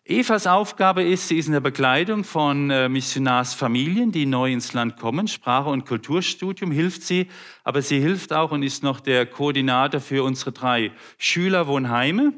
Evas 0.04 0.46
Aufgabe 0.46 1.02
ist, 1.02 1.28
sie 1.28 1.36
ist 1.36 1.48
in 1.48 1.52
der 1.52 1.60
Begleitung 1.60 2.24
von 2.24 2.70
äh, 2.70 2.88
Missionarsfamilien, 2.88 4.10
die 4.10 4.24
neu 4.24 4.50
ins 4.50 4.72
Land 4.72 4.96
kommen. 4.96 5.28
Sprache- 5.28 5.68
und 5.68 5.84
Kulturstudium 5.84 6.70
hilft 6.70 7.02
sie, 7.02 7.28
aber 7.62 7.82
sie 7.82 8.00
hilft 8.00 8.32
auch 8.32 8.50
und 8.50 8.62
ist 8.62 8.82
noch 8.82 9.00
der 9.00 9.26
Koordinator 9.26 10.00
für 10.00 10.24
unsere 10.24 10.52
drei 10.52 10.92
Schülerwohnheime, 11.18 12.32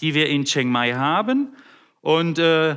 die 0.00 0.14
wir 0.14 0.30
in 0.30 0.46
Chiang 0.46 0.68
Mai 0.68 0.94
haben. 0.94 1.54
Und 2.00 2.38
äh, 2.38 2.76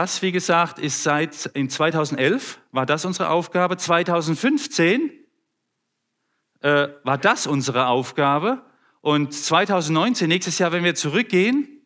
das, 0.00 0.22
wie 0.22 0.32
gesagt, 0.32 0.78
ist 0.78 1.02
seit 1.02 1.44
in 1.52 1.68
2011 1.68 2.58
war 2.72 2.86
das 2.86 3.04
unsere 3.04 3.28
Aufgabe. 3.28 3.76
2015 3.76 5.12
äh, 6.60 6.88
war 7.04 7.18
das 7.18 7.46
unsere 7.46 7.86
Aufgabe. 7.86 8.62
Und 9.02 9.34
2019, 9.34 10.26
nächstes 10.26 10.58
Jahr, 10.58 10.72
wenn 10.72 10.84
wir 10.84 10.94
zurückgehen, 10.94 11.84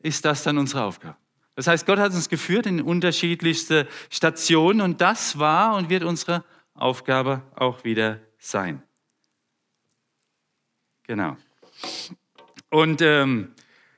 ist 0.00 0.26
das 0.26 0.42
dann 0.42 0.58
unsere 0.58 0.84
Aufgabe. 0.84 1.16
Das 1.54 1.66
heißt, 1.66 1.86
Gott 1.86 1.98
hat 1.98 2.12
uns 2.12 2.28
geführt 2.28 2.66
in 2.66 2.82
unterschiedlichste 2.82 3.88
Stationen 4.10 4.82
und 4.82 5.00
das 5.00 5.38
war 5.38 5.76
und 5.76 5.88
wird 5.88 6.04
unsere 6.04 6.44
Aufgabe 6.74 7.40
auch 7.54 7.84
wieder 7.84 8.20
sein. 8.38 8.82
Genau. 11.04 11.38
Und 12.68 13.00
ähm, 13.00 13.54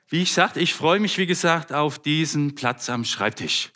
wie 0.09 0.23
ich 0.23 0.33
sagte, 0.33 0.59
ich 0.59 0.73
freue 0.73 0.99
mich, 0.99 1.17
wie 1.17 1.27
gesagt, 1.27 1.71
auf 1.71 1.99
diesen 1.99 2.55
Platz 2.55 2.89
am 2.89 3.05
Schreibtisch. 3.05 3.71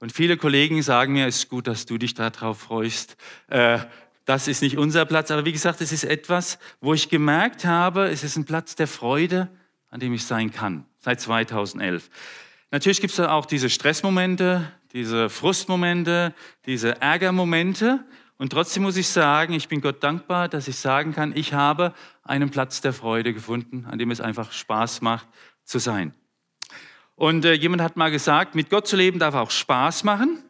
Und 0.00 0.12
viele 0.12 0.36
Kollegen 0.36 0.82
sagen 0.82 1.12
mir, 1.12 1.26
es 1.26 1.38
ist 1.38 1.48
gut, 1.48 1.66
dass 1.68 1.86
du 1.86 1.96
dich 1.96 2.14
darauf 2.14 2.58
freust. 2.58 3.16
Äh, 3.48 3.78
das 4.24 4.48
ist 4.48 4.60
nicht 4.60 4.76
unser 4.76 5.04
Platz, 5.04 5.30
aber 5.30 5.44
wie 5.44 5.52
gesagt, 5.52 5.80
es 5.80 5.92
ist 5.92 6.04
etwas, 6.04 6.58
wo 6.80 6.92
ich 6.92 7.08
gemerkt 7.08 7.64
habe, 7.64 8.08
es 8.08 8.24
ist 8.24 8.36
ein 8.36 8.44
Platz 8.44 8.74
der 8.74 8.88
Freude, 8.88 9.48
an 9.88 10.00
dem 10.00 10.12
ich 10.12 10.24
sein 10.24 10.52
kann, 10.52 10.84
seit 10.98 11.20
2011. 11.20 12.10
Natürlich 12.72 13.00
gibt 13.00 13.12
es 13.12 13.20
auch 13.20 13.46
diese 13.46 13.70
Stressmomente, 13.70 14.70
diese 14.92 15.30
Frustmomente, 15.30 16.34
diese 16.66 17.00
Ärgermomente. 17.00 18.04
Und 18.38 18.50
trotzdem 18.50 18.82
muss 18.82 18.96
ich 18.96 19.06
sagen, 19.06 19.52
ich 19.52 19.68
bin 19.68 19.80
Gott 19.80 20.02
dankbar, 20.02 20.48
dass 20.48 20.66
ich 20.66 20.76
sagen 20.76 21.14
kann, 21.14 21.34
ich 21.34 21.52
habe 21.54 21.94
einen 22.24 22.50
Platz 22.50 22.80
der 22.80 22.92
Freude 22.92 23.32
gefunden, 23.32 23.86
an 23.88 23.98
dem 23.98 24.10
es 24.10 24.20
einfach 24.20 24.50
Spaß 24.50 25.00
macht 25.00 25.28
zu 25.66 25.78
sein. 25.78 26.14
Und 27.14 27.44
äh, 27.44 27.52
jemand 27.52 27.82
hat 27.82 27.96
mal 27.96 28.10
gesagt, 28.10 28.54
mit 28.54 28.70
Gott 28.70 28.86
zu 28.86 28.96
leben 28.96 29.18
darf 29.18 29.34
auch 29.34 29.50
Spaß 29.50 30.04
machen. 30.04 30.42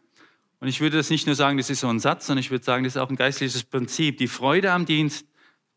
Und 0.59 0.67
ich 0.67 0.81
würde 0.81 0.97
das 0.97 1.09
nicht 1.09 1.25
nur 1.25 1.35
sagen, 1.35 1.57
das 1.57 1.69
ist 1.69 1.81
so 1.81 1.87
ein 1.87 1.99
Satz, 1.99 2.27
sondern 2.27 2.39
ich 2.39 2.51
würde 2.51 2.63
sagen, 2.63 2.83
das 2.83 2.95
ist 2.95 3.01
auch 3.01 3.09
ein 3.09 3.15
geistliches 3.15 3.63
Prinzip. 3.63 4.17
Die 4.17 4.27
Freude 4.27 4.71
am 4.71 4.85
Dienst 4.85 5.25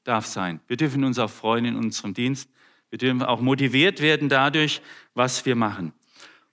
darf 0.05 0.27
sein. 0.27 0.61
Wir 0.69 0.77
dürfen 0.77 1.05
uns 1.05 1.19
auch 1.19 1.31
freuen 1.31 1.65
in 1.65 1.77
unserem 1.77 2.15
Dienst. 2.15 2.49
Wir 2.89 2.99
dürfen 2.99 3.23
auch 3.23 3.41
motiviert 3.41 4.01
werden 4.01 4.29
dadurch, 4.29 4.81
was 5.15 5.45
wir 5.47 5.55
machen. 5.55 5.93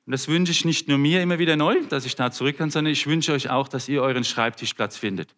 Und 0.06 0.12
das 0.12 0.28
wünsche 0.28 0.52
ich 0.52 0.66
nicht 0.66 0.88
nur 0.88 0.98
mir 0.98 1.22
immer 1.22 1.40
wieder 1.40 1.56
neu, 1.56 1.82
dass 1.90 2.06
ich 2.06 2.16
da 2.16 2.32
zurück 2.32 2.58
kann, 2.58 2.70
sondern 2.70 2.94
ich 2.94 3.08
wünsche 3.08 3.34
euch 3.34 3.50
auch, 3.50 3.68
dass 3.68 3.90
ihr 3.90 4.02
euren 4.02 4.24
Schreibtischplatz 4.24 4.98
findet. 4.98 5.36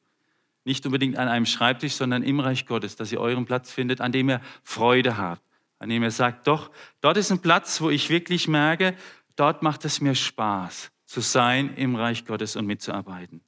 Nicht 0.65 0.86
unbedingt 0.86 1.18
an 1.18 1.27
einem 1.27 1.46
Schreibtisch, 1.46 1.94
sondern 1.94 2.22
im 2.22 2.39
Reich 2.39 2.65
Gottes, 2.65 2.96
dass 2.96 3.12
ihr 3.12 3.22
euren 3.22 3.46
Platz 3.46 3.72
findet, 3.72 4.01
an 4.01 4.12
dem 4.12 4.29
ihr 4.29 4.41
Freude 4.63 5.18
habt, 5.18 5.41
an 5.79 5.89
dem 5.89 6.03
ihr 6.03 6.12
sagt, 6.12 6.48
doch, 6.48 6.71
dort 7.01 7.17
ist 7.17 7.31
ein 7.31 7.39
Platz, 7.39 7.81
wo 7.81 7.89
ich 7.89 8.09
wirklich 8.09 8.48
merke, 8.48 8.95
dort 9.36 9.63
macht 9.63 9.86
es 9.86 10.01
mir 10.01 10.13
Spaß 10.13 10.91
zu 11.05 11.21
sein 11.21 11.74
im 11.75 11.95
Reich 11.95 12.25
Gottes 12.25 12.55
und 12.55 12.65
mitzuarbeiten. 12.65 13.41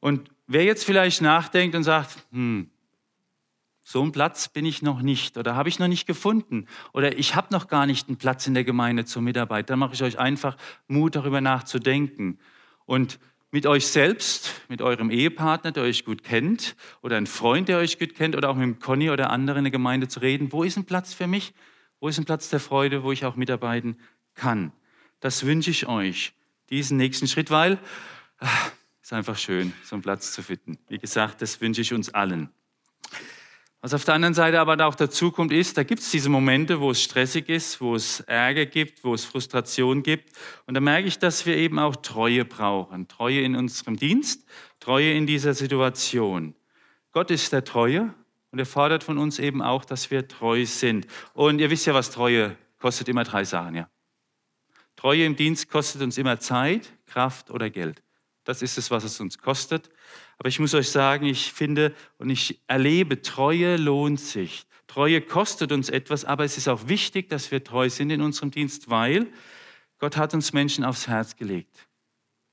Und 0.00 0.30
wer 0.46 0.64
jetzt 0.64 0.84
vielleicht 0.84 1.22
nachdenkt 1.22 1.76
und 1.76 1.84
sagt, 1.84 2.16
hm, 2.32 2.70
so 3.84 4.00
einen 4.02 4.12
Platz 4.12 4.48
bin 4.48 4.64
ich 4.64 4.80
noch 4.80 5.02
nicht 5.02 5.36
oder 5.36 5.54
habe 5.54 5.68
ich 5.68 5.78
noch 5.78 5.88
nicht 5.88 6.06
gefunden 6.06 6.66
oder 6.94 7.16
ich 7.18 7.34
habe 7.34 7.48
noch 7.52 7.68
gar 7.68 7.84
nicht 7.84 8.08
einen 8.08 8.16
Platz 8.16 8.46
in 8.46 8.54
der 8.54 8.64
Gemeinde 8.64 9.04
zur 9.04 9.20
Mitarbeit, 9.20 9.68
dann 9.68 9.78
mache 9.78 9.92
ich 9.92 10.02
euch 10.02 10.18
einfach 10.18 10.56
Mut, 10.88 11.16
darüber 11.16 11.42
nachzudenken 11.42 12.38
und 12.86 13.18
mit 13.54 13.66
euch 13.66 13.86
selbst, 13.86 14.50
mit 14.68 14.82
eurem 14.82 15.12
Ehepartner, 15.12 15.70
der 15.70 15.84
euch 15.84 16.04
gut 16.04 16.24
kennt 16.24 16.74
oder 17.02 17.16
ein 17.16 17.28
Freund, 17.28 17.68
der 17.68 17.78
euch 17.78 18.00
gut 18.00 18.16
kennt 18.16 18.34
oder 18.34 18.50
auch 18.50 18.56
mit 18.56 18.64
dem 18.64 18.80
Conny 18.80 19.10
oder 19.10 19.30
anderen 19.30 19.58
in 19.58 19.64
der 19.66 19.70
Gemeinde 19.70 20.08
zu 20.08 20.18
reden, 20.18 20.50
wo 20.50 20.64
ist 20.64 20.76
ein 20.76 20.86
Platz 20.86 21.14
für 21.14 21.28
mich? 21.28 21.54
Wo 22.00 22.08
ist 22.08 22.18
ein 22.18 22.24
Platz 22.24 22.50
der 22.50 22.58
Freude, 22.58 23.04
wo 23.04 23.12
ich 23.12 23.24
auch 23.24 23.36
mitarbeiten 23.36 23.96
kann? 24.34 24.72
Das 25.20 25.46
wünsche 25.46 25.70
ich 25.70 25.86
euch 25.86 26.32
diesen 26.68 26.96
nächsten 26.96 27.28
Schritt, 27.28 27.52
weil 27.52 27.74
es 28.40 28.48
ah, 28.48 28.72
ist 29.00 29.12
einfach 29.12 29.38
schön, 29.38 29.72
so 29.84 29.94
einen 29.94 30.02
Platz 30.02 30.32
zu 30.32 30.42
finden. 30.42 30.76
Wie 30.88 30.98
gesagt, 30.98 31.40
das 31.40 31.60
wünsche 31.60 31.80
ich 31.80 31.94
uns 31.94 32.12
allen. 32.12 32.50
Was 33.84 33.92
auf 33.92 34.06
der 34.06 34.14
anderen 34.14 34.32
Seite 34.32 34.58
aber 34.60 34.82
auch 34.86 34.94
dazu 34.94 35.30
kommt, 35.30 35.52
ist, 35.52 35.76
da 35.76 35.82
gibt 35.82 36.00
es 36.00 36.10
diese 36.10 36.30
Momente, 36.30 36.80
wo 36.80 36.90
es 36.90 37.02
stressig 37.02 37.50
ist, 37.50 37.82
wo 37.82 37.94
es 37.94 38.20
Ärger 38.20 38.64
gibt, 38.64 39.04
wo 39.04 39.12
es 39.12 39.26
Frustration 39.26 40.02
gibt. 40.02 40.34
Und 40.64 40.72
da 40.72 40.80
merke 40.80 41.06
ich, 41.06 41.18
dass 41.18 41.44
wir 41.44 41.54
eben 41.58 41.78
auch 41.78 41.94
Treue 41.96 42.46
brauchen. 42.46 43.08
Treue 43.08 43.42
in 43.42 43.54
unserem 43.54 43.98
Dienst, 43.98 44.48
Treue 44.80 45.12
in 45.12 45.26
dieser 45.26 45.52
Situation. 45.52 46.54
Gott 47.12 47.30
ist 47.30 47.52
der 47.52 47.62
Treue 47.62 48.14
und 48.52 48.58
er 48.58 48.64
fordert 48.64 49.04
von 49.04 49.18
uns 49.18 49.38
eben 49.38 49.60
auch, 49.60 49.84
dass 49.84 50.10
wir 50.10 50.28
treu 50.28 50.64
sind. 50.64 51.06
Und 51.34 51.58
ihr 51.58 51.68
wisst 51.68 51.84
ja, 51.84 51.92
was 51.92 52.10
Treue 52.10 52.56
kostet, 52.78 53.10
immer 53.10 53.24
drei 53.24 53.44
Sachen, 53.44 53.74
ja. 53.74 53.90
Treue 54.96 55.26
im 55.26 55.36
Dienst 55.36 55.68
kostet 55.68 56.00
uns 56.00 56.16
immer 56.16 56.40
Zeit, 56.40 56.90
Kraft 57.04 57.50
oder 57.50 57.68
Geld. 57.68 58.02
Das 58.44 58.62
ist 58.62 58.78
es, 58.78 58.90
was 58.90 59.04
es 59.04 59.20
uns 59.20 59.38
kostet. 59.38 59.90
Aber 60.38 60.48
ich 60.48 60.60
muss 60.60 60.74
euch 60.74 60.90
sagen, 60.90 61.26
ich 61.26 61.52
finde 61.52 61.94
und 62.18 62.30
ich 62.30 62.60
erlebe, 62.66 63.22
Treue 63.22 63.76
lohnt 63.76 64.20
sich. 64.20 64.66
Treue 64.86 65.20
kostet 65.20 65.72
uns 65.72 65.88
etwas, 65.88 66.24
aber 66.24 66.44
es 66.44 66.56
ist 66.56 66.68
auch 66.68 66.88
wichtig, 66.88 67.28
dass 67.28 67.50
wir 67.50 67.64
treu 67.64 67.88
sind 67.88 68.10
in 68.10 68.20
unserem 68.20 68.50
Dienst, 68.50 68.90
weil 68.90 69.26
Gott 69.98 70.16
hat 70.16 70.34
uns 70.34 70.52
Menschen 70.52 70.84
aufs 70.84 71.08
Herz 71.08 71.36
gelegt. 71.36 71.88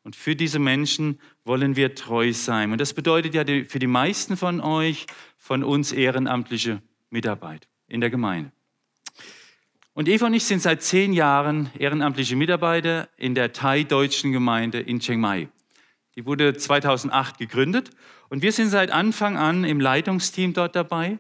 Und 0.03 0.15
für 0.15 0.36
diese 0.36 0.57
Menschen 0.57 1.19
wollen 1.43 1.75
wir 1.75 1.93
treu 1.93 2.33
sein. 2.33 2.71
Und 2.71 2.81
das 2.81 2.93
bedeutet 2.93 3.36
ja 3.36 3.43
für 3.67 3.77
die 3.77 3.88
meisten 3.88 4.38
von 4.38 4.60
euch, 4.62 5.05
von 5.38 5.63
uns 5.63 5.91
ehrenamtliche 5.91 6.81
Mitarbeit 7.10 7.67
in 7.88 8.01
der 8.01 8.10
Gemeinde. 8.10 8.51
Und 9.93 10.07
Eva 10.07 10.27
und 10.27 10.33
ich 10.33 10.45
sind 10.45 10.62
seit 10.62 10.81
zehn 10.81 11.13
Jahren 11.13 11.69
ehrenamtliche 11.77 12.36
Mitarbeiter 12.36 13.10
in 13.17 13.36
der 13.36 13.51
thai-deutschen 13.51 14.31
Gemeinde 14.31 14.79
in 14.79 15.00
Chiang 15.00 15.19
Mai. 15.19 15.50
Die 16.15 16.25
wurde 16.25 16.56
2008 16.56 17.38
gegründet 17.38 17.91
und 18.30 18.41
wir 18.41 18.51
sind 18.51 18.70
seit 18.70 18.91
Anfang 18.91 19.38
an 19.38 19.63
im 19.63 19.80
Leitungsteam 19.80 20.53
dort 20.53 20.75
dabei. 20.75 21.20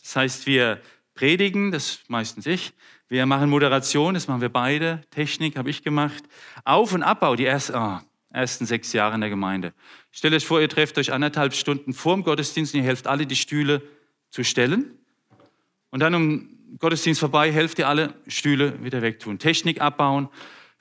Das 0.00 0.16
heißt, 0.16 0.46
wir 0.46 0.80
predigen, 1.14 1.70
das 1.70 1.90
ist 1.90 2.10
meistens 2.10 2.46
ich. 2.46 2.72
Wir 3.08 3.26
machen 3.26 3.50
Moderation, 3.50 4.14
das 4.14 4.26
machen 4.26 4.40
wir 4.40 4.48
beide. 4.48 5.02
Technik 5.10 5.56
habe 5.56 5.68
ich 5.68 5.82
gemacht. 5.82 6.24
Auf- 6.64 6.94
und 6.94 7.02
Abbau, 7.02 7.36
die 7.36 7.44
ersten, 7.44 7.76
oh, 7.76 8.00
ersten 8.30 8.64
sechs 8.64 8.92
Jahre 8.94 9.14
in 9.14 9.20
der 9.20 9.28
Gemeinde. 9.28 9.74
Stellt 10.10 10.32
euch 10.32 10.46
vor, 10.46 10.60
ihr 10.60 10.68
trefft 10.68 10.96
euch 10.96 11.12
anderthalb 11.12 11.52
Stunden 11.52 11.92
vor 11.92 12.14
dem 12.14 12.24
Gottesdienst 12.24 12.72
und 12.72 12.80
ihr 12.80 12.86
helft 12.86 13.06
alle, 13.06 13.26
die 13.26 13.36
Stühle 13.36 13.82
zu 14.30 14.44
stellen. 14.44 14.98
Und 15.90 16.00
dann 16.00 16.14
um 16.14 16.48
Gottesdienst 16.78 17.20
vorbei, 17.20 17.52
helft 17.52 17.78
ihr 17.78 17.86
alle 17.86 18.14
Stühle 18.26 18.82
wieder 18.82 19.02
wegtun. 19.02 19.38
Technik 19.38 19.82
abbauen. 19.82 20.30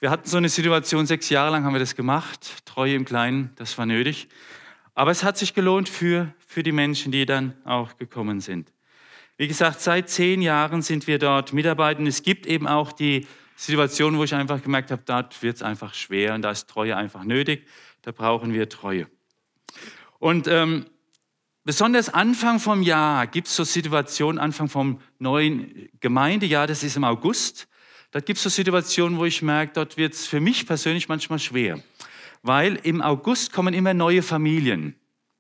Wir 0.01 0.10
hatten 0.10 0.27
so 0.27 0.38
eine 0.38 0.50
Situation, 0.50 1.05
sechs 1.05 1.29
Jahre 1.29 1.51
lang 1.51 1.63
haben 1.63 1.74
wir 1.74 1.79
das 1.79 1.96
gemacht. 1.96 2.65
Treue 2.65 2.96
im 2.96 3.05
Kleinen, 3.05 3.51
das 3.58 3.77
war 3.77 3.86
nötig. 3.86 4.29
Aber 4.96 5.12
es 5.12 5.24
hat 5.24 5.38
sich 5.38 5.53
gelohnt 5.53 5.89
für, 5.89 6.34
für 6.48 6.63
die 6.63 6.72
Menschen, 6.72 7.12
die 7.12 7.27
dann 7.27 7.53
auch 7.65 7.98
gekommen 7.98 8.41
sind. 8.41 8.74
Wie 9.38 9.48
gesagt, 9.48 9.79
seit 9.79 10.10
zehn 10.10 10.41
Jahren 10.41 10.81
sind 10.81 11.05
wir 11.05 11.20
dort 11.20 11.53
mitarbeiten. 11.53 12.08
Es 12.08 12.24
gibt 12.24 12.48
eben 12.48 12.65
auch 12.65 12.93
die 12.93 13.27
Situation, 13.55 14.17
wo 14.17 14.24
ich 14.24 14.34
einfach 14.34 14.63
gemerkt 14.63 14.89
habe, 14.89 15.03
dort 15.05 15.39
wird 15.43 15.58
es 15.58 15.62
einfach 15.62 15.93
schwer 15.93 16.34
und 16.34 16.41
da 16.41 16.50
ist 16.50 16.67
Treue 16.67 16.98
einfach 16.98 17.24
nötig. 17.24 17.67
Da 18.01 18.12
brauchen 18.12 18.55
wir 18.55 18.70
Treue. 18.70 19.05
Und 20.17 20.48
ähm, 20.48 20.88
besonders 21.63 22.12
Anfang 22.12 22.60
vom 22.60 22.81
Jahr 22.81 23.27
gibt 23.27 23.46
es 23.46 23.55
so 23.55 23.63
Situationen, 23.63 24.39
Anfang 24.39 24.67
vom 24.67 25.00
neuen 25.20 25.89
Gemeindejahr, 26.00 26.65
das 26.65 26.81
ist 26.81 26.98
im 26.98 27.03
August. 27.03 27.67
Da 28.12 28.20
gibt 28.20 28.38
es 28.38 28.44
so 28.44 28.50
Situationen, 28.50 29.18
wo 29.18 29.24
ich 29.24 29.41
merke, 29.41 29.72
dort 29.74 29.96
wird 29.96 30.13
es 30.13 30.27
für 30.27 30.41
mich 30.41 30.68
persönlich 30.68 31.08
manchmal 31.08 31.39
schwer. 31.39 31.82
Weil 32.44 32.75
im 32.84 33.01
August 33.01 33.53
kommen 33.53 33.74
immer 33.74 33.94
neue 33.94 34.22
Familien 34.22 34.96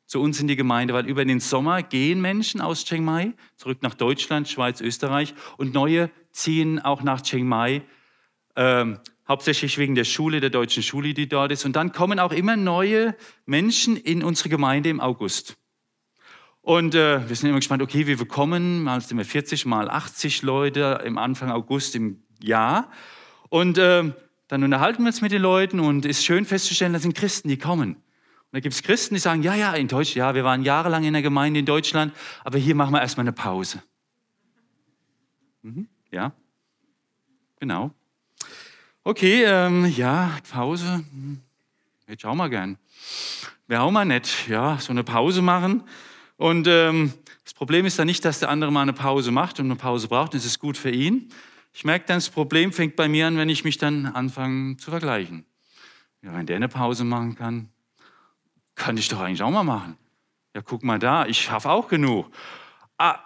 zu 0.05 0.21
uns 0.21 0.39
in 0.39 0.47
die 0.47 0.55
Gemeinde, 0.55 0.93
weil 0.93 1.05
über 1.05 1.25
den 1.25 1.41
Sommer 1.41 1.83
gehen 1.83 2.21
Menschen 2.21 2.61
aus 2.61 2.85
Chiang 2.85 3.03
Mai 3.03 3.33
zurück 3.57 3.79
nach 3.81 3.93
Deutschland, 3.93 4.47
Schweiz, 4.47 4.79
Österreich 4.79 5.33
und 5.57 5.73
neue 5.73 6.09
ziehen 6.31 6.79
auch 6.79 7.03
nach 7.03 7.21
Chiang 7.21 7.45
Mai, 7.45 7.81
ähm, 8.55 8.99
hauptsächlich 9.27 9.77
wegen 9.77 9.95
der 9.95 10.05
Schule, 10.05 10.39
der 10.39 10.49
deutschen 10.49 10.83
Schule, 10.83 11.13
die 11.13 11.27
dort 11.27 11.51
ist. 11.51 11.65
Und 11.65 11.75
dann 11.75 11.91
kommen 11.91 12.19
auch 12.19 12.31
immer 12.31 12.55
neue 12.55 13.15
Menschen 13.45 13.97
in 13.97 14.23
unsere 14.23 14.47
Gemeinde 14.47 14.89
im 14.89 15.01
August. 15.01 15.57
Und 16.61 16.95
äh, 16.95 17.27
wir 17.27 17.35
sind 17.35 17.49
immer 17.49 17.59
gespannt, 17.59 17.81
okay, 17.81 18.07
wie 18.07 18.17
wir 18.17 18.27
kommen. 18.27 18.83
Mal 18.83 19.01
sind 19.01 19.17
wir 19.17 19.25
40, 19.25 19.65
mal 19.65 19.89
80 19.89 20.41
Leute 20.41 21.01
im 21.05 21.17
Anfang 21.17 21.51
August 21.51 21.95
im 21.95 22.23
Jahr. 22.43 22.89
Und 23.49 23.77
äh, 23.77 24.11
dann 24.47 24.63
unterhalten 24.63 25.03
wir 25.03 25.07
uns 25.07 25.21
mit 25.21 25.31
den 25.31 25.41
Leuten 25.41 25.79
und 25.79 26.05
es 26.05 26.19
ist 26.19 26.25
schön 26.25 26.45
festzustellen, 26.45 26.93
das 26.93 27.03
sind 27.03 27.15
Christen, 27.15 27.47
die 27.47 27.57
kommen. 27.57 27.95
Und 27.95 28.57
da 28.57 28.59
gibt 28.59 28.73
es 28.73 28.83
Christen, 28.83 29.15
die 29.15 29.21
sagen, 29.21 29.43
ja, 29.43 29.55
ja, 29.55 29.73
in 29.73 29.87
Deutschland, 29.87 30.15
ja, 30.15 30.35
wir 30.35 30.43
waren 30.43 30.63
jahrelang 30.63 31.05
in 31.05 31.13
der 31.13 31.21
Gemeinde 31.21 31.61
in 31.61 31.65
Deutschland, 31.65 32.13
aber 32.43 32.57
hier 32.57 32.75
machen 32.75 32.93
wir 32.93 33.01
erstmal 33.01 33.23
eine 33.23 33.31
Pause. 33.31 33.81
Mhm, 35.61 35.87
ja, 36.11 36.33
genau. 37.59 37.91
Okay, 39.03 39.45
ähm, 39.45 39.85
ja, 39.85 40.37
Pause, 40.51 41.05
hm, 41.11 41.39
hätte 42.05 42.17
ich 42.19 42.25
auch 42.25 42.35
mal 42.35 42.49
gern. 42.49 42.77
Wäre 43.67 43.83
auch 43.83 43.91
mal 43.91 44.03
nett, 44.03 44.49
ja, 44.49 44.77
so 44.79 44.91
eine 44.91 45.05
Pause 45.05 45.41
machen. 45.41 45.83
Und 46.35 46.67
ähm, 46.67 47.13
das 47.45 47.53
Problem 47.53 47.85
ist 47.85 47.97
dann 47.99 48.07
nicht, 48.07 48.25
dass 48.25 48.39
der 48.39 48.49
andere 48.49 48.71
mal 48.71 48.81
eine 48.81 48.93
Pause 48.93 49.31
macht 49.31 49.59
und 49.59 49.67
eine 49.67 49.75
Pause 49.75 50.09
braucht, 50.09 50.33
das 50.33 50.43
ist 50.43 50.59
gut 50.59 50.75
für 50.75 50.91
ihn. 50.91 51.31
Ich 51.73 51.85
merke 51.85 52.05
dann, 52.05 52.17
das 52.17 52.29
Problem 52.29 52.73
fängt 52.73 52.95
bei 52.95 53.07
mir 53.07 53.27
an, 53.27 53.37
wenn 53.37 53.49
ich 53.49 53.63
mich 53.63 53.77
dann 53.77 54.05
anfange 54.05 54.77
zu 54.77 54.91
vergleichen. 54.91 55.45
Ja, 56.21 56.33
wenn 56.33 56.45
der 56.45 56.57
eine 56.57 56.67
Pause 56.67 57.03
machen 57.03 57.35
kann, 57.35 57.69
kann 58.75 58.97
ich 58.97 59.07
doch 59.07 59.19
eigentlich 59.19 59.41
auch 59.41 59.51
mal 59.51 59.63
machen. 59.63 59.97
Ja, 60.53 60.61
guck 60.61 60.83
mal 60.83 60.99
da, 60.99 61.25
ich 61.25 61.41
schaffe 61.41 61.69
auch 61.69 61.87
genug. 61.87 62.29
Ah, 62.97 63.19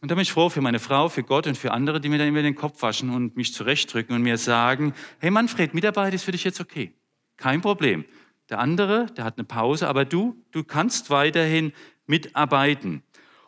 und 0.00 0.10
da 0.10 0.14
bin 0.14 0.22
ich 0.22 0.32
froh 0.32 0.48
für 0.48 0.60
meine 0.60 0.80
Frau, 0.80 1.08
für 1.08 1.22
Gott 1.22 1.46
und 1.46 1.56
für 1.56 1.72
andere, 1.72 2.00
die 2.00 2.08
mir 2.08 2.18
dann 2.18 2.28
immer 2.28 2.42
den 2.42 2.54
Kopf 2.54 2.82
waschen 2.82 3.10
und 3.10 3.36
mich 3.36 3.54
zurechtdrücken 3.54 4.14
und 4.14 4.22
mir 4.22 4.36
sagen, 4.36 4.94
hey 5.18 5.30
Manfred, 5.30 5.74
Mitarbeit 5.74 6.14
ist 6.14 6.24
für 6.24 6.32
dich 6.32 6.44
jetzt 6.44 6.60
okay. 6.60 6.94
Kein 7.36 7.60
Problem. 7.60 8.04
Der 8.50 8.58
andere, 8.58 9.06
der 9.16 9.24
hat 9.24 9.38
eine 9.38 9.44
Pause, 9.44 9.88
aber 9.88 10.04
du, 10.04 10.36
du 10.50 10.64
kannst 10.64 11.10
weiterhin 11.10 11.72
mitarbeiten. 12.06 13.02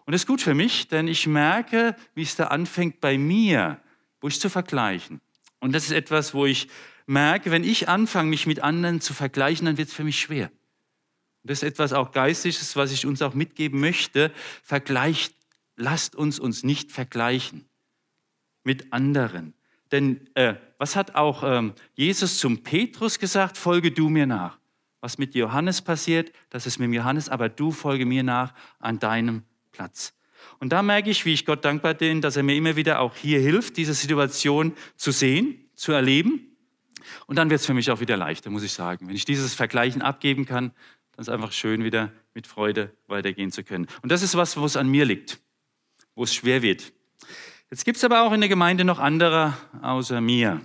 Und 0.07 0.13
das 0.13 0.23
ist 0.23 0.27
gut 0.27 0.41
für 0.41 0.55
mich, 0.55 0.89
denn 0.89 1.09
ich 1.09 1.27
merke, 1.27 1.97
wie 2.15 2.23
es 2.23 2.37
da 2.37 2.49
anfängt 2.49 3.01
bei 3.01 3.19
mir, 3.19 3.81
wo 4.25 4.29
ich 4.29 4.41
zu 4.41 4.49
vergleichen. 4.49 5.21
Und 5.61 5.75
das 5.75 5.85
ist 5.85 5.91
etwas, 5.91 6.33
wo 6.33 6.47
ich 6.47 6.69
merke, 7.05 7.51
wenn 7.51 7.63
ich 7.63 7.91
anfange, 7.91 8.31
mich 8.31 8.47
mit 8.47 8.61
anderen 8.61 9.03
zu 9.03 9.13
vergleichen, 9.13 9.67
dann 9.67 9.77
wird 9.77 9.91
es 9.91 9.95
für 9.95 10.03
mich 10.03 10.19
schwer. 10.19 10.47
Und 11.43 11.51
das 11.51 11.59
ist 11.59 11.69
etwas 11.69 11.93
auch 11.93 12.11
Geistliches, 12.11 12.75
was 12.75 12.91
ich 12.91 13.05
uns 13.05 13.21
auch 13.21 13.35
mitgeben 13.35 13.81
möchte. 13.81 14.33
Vergleicht, 14.63 15.35
lasst 15.77 16.17
uns 16.17 16.39
uns 16.39 16.63
nicht 16.63 16.91
vergleichen 16.91 17.67
mit 18.63 18.95
anderen. 18.95 19.53
Denn 19.93 20.27
äh, 20.33 20.55
was 20.79 20.97
hat 20.97 21.17
auch 21.17 21.43
ähm, 21.45 21.75
Jesus 21.93 22.39
zum 22.39 22.63
Petrus 22.63 23.19
gesagt? 23.19 23.59
Folge 23.59 23.93
du 23.93 24.09
mir 24.09 24.25
nach 24.25 24.59
was 25.03 25.19
mit 25.19 25.35
Johannes 25.35 25.83
passiert, 25.83 26.33
das 26.49 26.65
ist 26.65 26.79
mit 26.79 26.91
Johannes, 26.91 27.29
aber 27.29 27.51
du 27.51 27.73
folge 27.73 28.07
mir 28.07 28.23
nach 28.23 28.55
an 28.79 28.99
deinem 28.99 29.43
Platz. 29.71 30.15
Und 30.59 30.71
da 30.71 30.83
merke 30.83 31.11
ich, 31.11 31.25
wie 31.25 31.33
ich 31.33 31.45
Gott 31.47 31.65
dankbar 31.65 31.95
bin, 31.95 32.21
dass 32.21 32.37
er 32.37 32.43
mir 32.43 32.55
immer 32.55 32.77
wieder 32.77 33.01
auch 33.01 33.17
hier 33.17 33.41
hilft, 33.41 33.77
diese 33.77 33.95
Situation 33.95 34.75
zu 34.97 35.11
sehen, 35.11 35.69
zu 35.75 35.93
erleben. 35.93 36.57
Und 37.27 37.37
dann 37.37 37.51
wird 37.51 37.61
es 37.61 37.67
für 37.67 37.75
mich 37.75 37.91
auch 37.91 38.01
wieder 38.01 38.17
leichter, 38.17 38.51
muss 38.51 38.63
ich 38.63 38.73
sagen. 38.73 39.09
Wenn 39.09 39.17
ich 39.17 39.25
dieses 39.25 39.55
Vergleichen 39.55 40.03
abgeben 40.03 40.47
kann, 40.47 40.73
dann 41.13 41.21
ist 41.21 41.29
es 41.29 41.35
einfach 41.35 41.53
schön, 41.53 41.85
wieder 41.85 42.13
mit 42.35 42.47
Freude 42.47 42.93
weitergehen 43.07 43.53
zu 43.53 43.63
können. 43.63 43.87
Und 44.03 44.11
das 44.11 44.23
ist 44.23 44.37
was, 44.37 44.57
wo 44.57 44.65
es 44.65 44.77
an 44.77 44.89
mir 44.89 45.05
liegt, 45.05 45.39
wo 46.15 46.25
es 46.25 46.35
schwer 46.35 46.63
wird. 46.63 46.93
Jetzt 47.71 47.85
gibt 47.85 47.97
es 47.97 48.05
aber 48.05 48.23
auch 48.23 48.33
in 48.33 48.41
der 48.41 48.49
Gemeinde 48.49 48.85
noch 48.85 48.99
andere 48.99 49.57
außer 49.83 50.21
mir. 50.21 50.61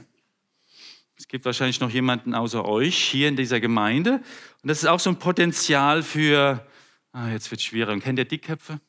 Es 1.15 1.27
gibt 1.27 1.43
wahrscheinlich 1.45 1.79
noch 1.79 1.89
jemanden 1.89 2.33
außer 2.33 2.65
euch 2.65 2.97
hier 2.97 3.27
in 3.27 3.35
dieser 3.35 3.59
Gemeinde. 3.59 4.21
Und 4.61 4.67
das 4.69 4.79
ist 4.79 4.85
auch 4.85 4.99
so 4.99 5.09
ein 5.09 5.19
Potenzial 5.19 6.01
für, 6.01 6.65
ah, 7.11 7.29
jetzt 7.29 7.51
wird 7.51 7.59
es 7.59 7.65
schwieriger. 7.65 7.99
Kennt 7.99 8.19
ihr 8.19 8.25
Dickköpfe? 8.25 8.79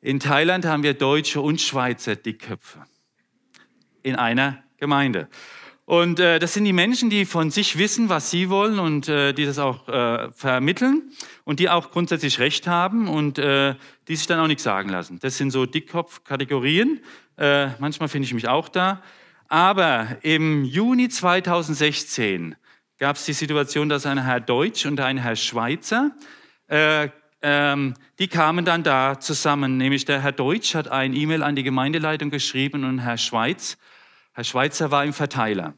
In 0.00 0.20
Thailand 0.20 0.64
haben 0.64 0.82
wir 0.82 0.94
Deutsche 0.94 1.40
und 1.40 1.60
Schweizer 1.60 2.16
Dickköpfe 2.16 2.84
in 4.02 4.14
einer 4.14 4.62
Gemeinde. 4.76 5.28
Und 5.86 6.18
äh, 6.18 6.40
das 6.40 6.52
sind 6.52 6.64
die 6.64 6.72
Menschen, 6.72 7.10
die 7.10 7.24
von 7.24 7.52
sich 7.52 7.78
wissen, 7.78 8.08
was 8.08 8.30
sie 8.30 8.50
wollen 8.50 8.80
und 8.80 9.08
äh, 9.08 9.32
die 9.32 9.46
das 9.46 9.58
auch 9.58 9.88
äh, 9.88 10.32
vermitteln 10.32 11.12
und 11.44 11.60
die 11.60 11.70
auch 11.70 11.92
grundsätzlich 11.92 12.40
Recht 12.40 12.66
haben 12.66 13.06
und 13.06 13.38
äh, 13.38 13.76
die 14.08 14.16
sich 14.16 14.26
dann 14.26 14.40
auch 14.40 14.48
nichts 14.48 14.64
sagen 14.64 14.88
lassen. 14.88 15.20
Das 15.20 15.38
sind 15.38 15.52
so 15.52 15.64
Dickkopf-Kategorien. 15.64 17.00
Äh, 17.38 17.68
manchmal 17.78 18.08
finde 18.08 18.26
ich 18.26 18.34
mich 18.34 18.48
auch 18.48 18.68
da. 18.68 19.00
Aber 19.48 20.08
im 20.22 20.64
Juni 20.64 21.08
2016 21.08 22.56
gab 22.98 23.14
es 23.14 23.24
die 23.24 23.32
Situation, 23.32 23.88
dass 23.88 24.06
ein 24.06 24.22
Herr 24.22 24.40
Deutsch 24.40 24.86
und 24.86 24.98
ein 24.98 25.18
Herr 25.18 25.36
Schweizer, 25.36 26.16
äh, 26.66 27.10
ähm, 27.42 27.94
die 28.18 28.28
kamen 28.28 28.64
dann 28.64 28.82
da 28.82 29.20
zusammen. 29.20 29.76
Nämlich 29.76 30.04
der 30.04 30.22
Herr 30.22 30.32
Deutsch 30.32 30.74
hat 30.74 30.88
ein 30.88 31.14
E-Mail 31.14 31.42
an 31.42 31.56
die 31.56 31.62
Gemeindeleitung 31.62 32.30
geschrieben 32.30 32.84
und 32.84 32.98
Herr 32.98 33.18
Schweiz, 33.18 33.76
Herr 34.32 34.44
Schweizer 34.44 34.90
war 34.90 35.04
im 35.04 35.12
Verteiler. 35.12 35.74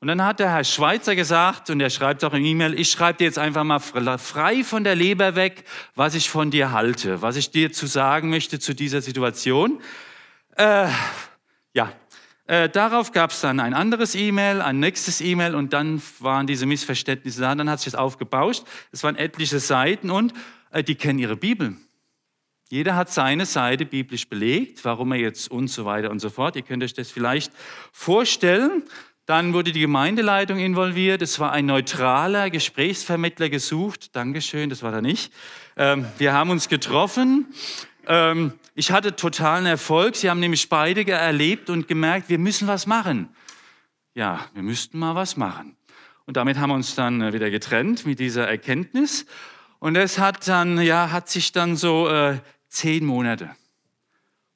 Und 0.00 0.08
dann 0.08 0.24
hat 0.24 0.40
der 0.40 0.50
Herr 0.50 0.64
Schweizer 0.64 1.14
gesagt, 1.14 1.68
und 1.68 1.78
er 1.80 1.90
schreibt 1.90 2.24
auch 2.24 2.32
im 2.32 2.42
E-Mail, 2.42 2.78
ich 2.78 2.90
schreibe 2.90 3.18
dir 3.18 3.24
jetzt 3.24 3.38
einfach 3.38 3.64
mal 3.64 3.78
frei 3.78 4.64
von 4.64 4.82
der 4.82 4.94
Leber 4.94 5.36
weg, 5.36 5.64
was 5.94 6.14
ich 6.14 6.30
von 6.30 6.50
dir 6.50 6.72
halte, 6.72 7.20
was 7.20 7.36
ich 7.36 7.50
dir 7.50 7.70
zu 7.70 7.86
sagen 7.86 8.30
möchte 8.30 8.58
zu 8.58 8.74
dieser 8.74 9.02
Situation. 9.02 9.82
Äh, 10.56 10.88
ja, 11.74 11.92
äh, 12.46 12.70
darauf 12.70 13.12
gab 13.12 13.30
es 13.30 13.42
dann 13.42 13.60
ein 13.60 13.74
anderes 13.74 14.14
E-Mail, 14.14 14.62
ein 14.62 14.80
nächstes 14.80 15.20
E-Mail 15.20 15.54
und 15.54 15.74
dann 15.74 16.02
waren 16.18 16.46
diese 16.46 16.64
Missverständnisse 16.64 17.42
da. 17.42 17.54
Dann 17.54 17.68
hat 17.68 17.80
sich 17.80 17.92
das 17.92 18.00
aufgebauscht. 18.00 18.64
Es 18.92 19.04
waren 19.04 19.16
etliche 19.16 19.60
Seiten 19.60 20.10
und 20.10 20.32
die 20.86 20.94
kennen 20.94 21.18
ihre 21.18 21.36
Bibel. 21.36 21.76
Jeder 22.68 22.94
hat 22.94 23.10
seine 23.10 23.46
Seite 23.46 23.84
biblisch 23.84 24.28
belegt, 24.28 24.84
warum 24.84 25.12
er 25.12 25.18
jetzt 25.18 25.50
und 25.50 25.68
so 25.68 25.84
weiter 25.84 26.10
und 26.10 26.20
so 26.20 26.30
fort. 26.30 26.54
Ihr 26.56 26.62
könnt 26.62 26.84
euch 26.84 26.94
das 26.94 27.10
vielleicht 27.10 27.52
vorstellen. 27.92 28.84
Dann 29.26 29.52
wurde 29.52 29.72
die 29.72 29.80
Gemeindeleitung 29.80 30.58
involviert. 30.58 31.22
Es 31.22 31.38
war 31.40 31.52
ein 31.52 31.66
neutraler 31.66 32.50
Gesprächsvermittler 32.50 33.48
gesucht. 33.48 34.14
Dankeschön, 34.14 34.70
das 34.70 34.82
war 34.82 34.92
er 34.92 35.02
nicht. 35.02 35.32
Ähm, 35.76 36.06
wir 36.18 36.32
haben 36.32 36.50
uns 36.50 36.68
getroffen 36.68 37.46
ähm, 38.06 38.54
ich 38.74 38.90
hatte 38.90 39.14
totalen 39.14 39.66
Erfolg. 39.66 40.16
Sie 40.16 40.30
haben 40.30 40.40
nämlich 40.40 40.68
beide 40.68 41.08
erlebt 41.10 41.70
und 41.70 41.88
gemerkt, 41.88 42.28
wir 42.28 42.38
müssen 42.38 42.66
was 42.66 42.86
machen. 42.86 43.28
Ja, 44.14 44.46
wir 44.54 44.62
müssten 44.62 44.98
mal 44.98 45.14
was 45.14 45.36
machen. 45.36 45.76
Und 46.26 46.36
damit 46.36 46.58
haben 46.58 46.70
wir 46.70 46.74
uns 46.74 46.94
dann 46.94 47.20
äh, 47.20 47.32
wieder 47.32 47.50
getrennt 47.50 48.06
mit 48.06 48.18
dieser 48.18 48.48
Erkenntnis. 48.48 49.26
Und 49.80 49.96
es 49.96 50.18
hat 50.18 50.46
dann, 50.46 50.80
ja, 50.80 51.10
hat 51.10 51.28
sich 51.28 51.52
dann 51.52 51.74
so 51.74 52.08
äh, 52.08 52.38
zehn 52.68 53.04
Monate. 53.04 53.50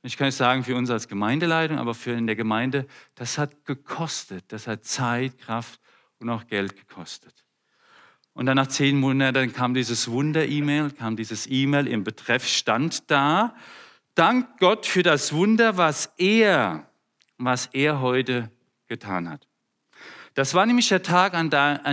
Ich 0.02 0.18
kann 0.18 0.26
nicht 0.26 0.36
sagen 0.36 0.64
für 0.64 0.76
uns 0.76 0.90
als 0.90 1.08
Gemeindeleitung, 1.08 1.78
aber 1.78 1.94
für 1.94 2.12
in 2.12 2.26
der 2.26 2.36
Gemeinde, 2.36 2.86
das 3.14 3.38
hat 3.38 3.64
gekostet. 3.64 4.44
Das 4.48 4.66
hat 4.66 4.84
Zeit, 4.84 5.38
Kraft 5.38 5.80
und 6.18 6.28
auch 6.28 6.46
Geld 6.46 6.76
gekostet. 6.76 7.44
Und 8.34 8.46
dann 8.46 8.56
nach 8.56 8.66
zehn 8.66 9.00
Monaten 9.00 9.52
kam 9.52 9.72
dieses 9.72 10.10
Wunder-E-Mail, 10.10 10.90
kam 10.90 11.16
dieses 11.16 11.46
E-Mail 11.46 11.86
im 11.86 12.04
Betreff 12.04 12.46
stand 12.46 13.10
da. 13.10 13.54
Dank 14.14 14.58
Gott 14.58 14.84
für 14.84 15.02
das 15.02 15.32
Wunder, 15.32 15.78
was 15.78 16.12
er, 16.18 16.86
was 17.38 17.70
er 17.72 18.00
heute 18.00 18.50
getan 18.88 19.30
hat. 19.30 19.48
Das 20.34 20.52
war 20.52 20.66
nämlich 20.66 20.88
der 20.88 21.02
Tag, 21.02 21.32
an, 21.32 21.48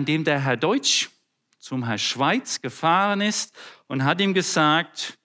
dem 0.06 0.26
der 0.26 0.42
Herr 0.42 0.58
Deutsch 0.58 1.12
zum 1.62 1.86
Herr 1.86 2.00
Schweiz 2.00 2.60
gefahren 2.60 3.22
ist 3.22 3.56
und 3.88 4.04
hat 4.04 4.20
ihm 4.20 4.34
gesagt, 4.34 5.18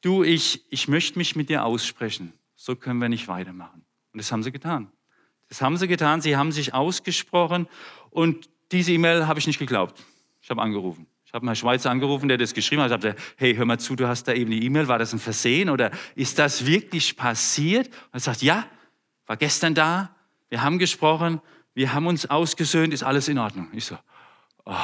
du, 0.00 0.24
ich, 0.24 0.64
ich 0.70 0.88
möchte 0.88 1.16
mich 1.16 1.36
mit 1.36 1.48
dir 1.48 1.64
aussprechen. 1.64 2.32
So 2.56 2.74
können 2.74 2.98
wir 2.98 3.08
nicht 3.08 3.28
weitermachen. 3.28 3.84
Und 4.12 4.18
das 4.18 4.32
haben 4.32 4.42
sie 4.42 4.50
getan. 4.50 4.90
Das 5.48 5.62
haben 5.62 5.76
sie 5.76 5.86
getan. 5.86 6.20
Sie 6.20 6.36
haben 6.36 6.50
sich 6.50 6.74
ausgesprochen 6.74 7.68
und 8.10 8.50
diese 8.72 8.92
E-Mail 8.92 9.28
habe 9.28 9.38
ich 9.38 9.46
nicht 9.46 9.58
geglaubt. 9.58 10.02
Ich 10.42 10.50
habe 10.50 10.60
angerufen. 10.60 11.06
Ich 11.24 11.32
habe 11.32 11.46
einen 11.46 11.54
Schweizer 11.54 11.90
angerufen, 11.92 12.28
der 12.28 12.36
das 12.36 12.52
geschrieben 12.52 12.82
hat. 12.82 12.88
Ich 12.88 12.92
habe 12.92 13.02
gesagt, 13.02 13.34
hey, 13.36 13.54
hör 13.54 13.64
mal 13.64 13.78
zu, 13.78 13.94
du 13.94 14.08
hast 14.08 14.24
da 14.24 14.32
eben 14.32 14.50
die 14.50 14.64
E-Mail. 14.64 14.88
War 14.88 14.98
das 14.98 15.12
ein 15.12 15.20
Versehen 15.20 15.70
oder 15.70 15.92
ist 16.16 16.40
das 16.40 16.66
wirklich 16.66 17.16
passiert? 17.16 17.86
Und 17.86 18.14
er 18.14 18.20
sagt, 18.20 18.42
ja, 18.42 18.66
war 19.26 19.36
gestern 19.36 19.76
da. 19.76 20.16
Wir 20.48 20.62
haben 20.62 20.80
gesprochen. 20.80 21.40
Wir 21.74 21.94
haben 21.94 22.08
uns 22.08 22.26
ausgesöhnt. 22.26 22.92
Ist 22.92 23.04
alles 23.04 23.28
in 23.28 23.38
Ordnung? 23.38 23.68
Ich 23.72 23.84
so, 23.84 23.96
oh, 24.64 24.74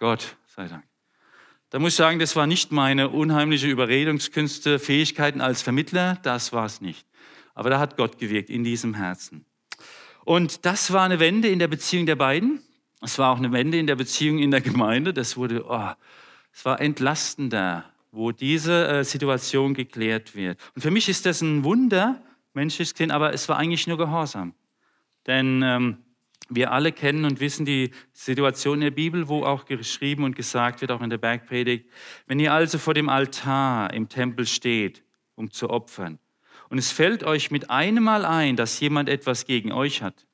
Gott 0.00 0.36
sei 0.46 0.66
Dank. 0.66 0.82
Da 1.68 1.78
muss 1.78 1.92
ich 1.92 1.96
sagen, 1.96 2.18
das 2.18 2.34
war 2.34 2.46
nicht 2.46 2.72
meine 2.72 3.10
unheimliche 3.10 3.68
Überredungskünste, 3.68 4.78
Fähigkeiten 4.78 5.42
als 5.42 5.60
Vermittler, 5.62 6.18
das 6.22 6.52
war 6.52 6.64
es 6.64 6.80
nicht. 6.80 7.06
Aber 7.54 7.68
da 7.68 7.78
hat 7.78 7.98
Gott 7.98 8.18
gewirkt 8.18 8.48
in 8.48 8.64
diesem 8.64 8.94
Herzen. 8.94 9.44
Und 10.24 10.64
das 10.64 10.92
war 10.92 11.04
eine 11.04 11.20
Wende 11.20 11.48
in 11.48 11.58
der 11.58 11.68
Beziehung 11.68 12.06
der 12.06 12.16
beiden. 12.16 12.62
Es 13.02 13.18
war 13.18 13.30
auch 13.30 13.36
eine 13.36 13.52
Wende 13.52 13.78
in 13.78 13.86
der 13.86 13.94
Beziehung 13.94 14.38
in 14.38 14.50
der 14.50 14.62
Gemeinde. 14.62 15.12
Das 15.12 15.36
wurde, 15.36 15.64
oh, 15.68 15.90
es 16.50 16.64
war 16.64 16.80
entlastender, 16.80 17.84
wo 18.10 18.32
diese 18.32 18.88
äh, 18.88 19.04
Situation 19.04 19.74
geklärt 19.74 20.34
wird. 20.34 20.58
Und 20.74 20.80
für 20.80 20.90
mich 20.90 21.10
ist 21.10 21.26
das 21.26 21.42
ein 21.42 21.62
Wunder, 21.62 22.22
menschlich 22.54 22.94
gesehen, 22.94 23.10
aber 23.10 23.34
es 23.34 23.50
war 23.50 23.58
eigentlich 23.58 23.86
nur 23.86 23.98
Gehorsam. 23.98 24.54
Denn 25.26 25.62
ähm, 25.62 25.98
wir 26.50 26.72
alle 26.72 26.92
kennen 26.92 27.24
und 27.24 27.40
wissen 27.40 27.64
die 27.64 27.92
Situation 28.12 28.74
in 28.74 28.80
der 28.82 28.90
Bibel, 28.90 29.28
wo 29.28 29.44
auch 29.44 29.64
geschrieben 29.64 30.24
und 30.24 30.36
gesagt 30.36 30.80
wird, 30.80 30.90
auch 30.90 31.00
in 31.00 31.10
der 31.10 31.18
Bergpredigt, 31.18 31.88
wenn 32.26 32.40
ihr 32.40 32.52
also 32.52 32.76
vor 32.78 32.92
dem 32.92 33.08
Altar 33.08 33.92
im 33.94 34.08
Tempel 34.08 34.46
steht, 34.46 35.02
um 35.36 35.50
zu 35.50 35.70
opfern, 35.70 36.18
und 36.68 36.78
es 36.78 36.92
fällt 36.92 37.24
euch 37.24 37.50
mit 37.50 37.68
einem 37.68 38.04
Mal 38.04 38.24
ein, 38.24 38.54
dass 38.56 38.78
jemand 38.78 39.08
etwas 39.08 39.44
gegen 39.44 39.72
euch 39.72 40.02
hat, 40.02 40.26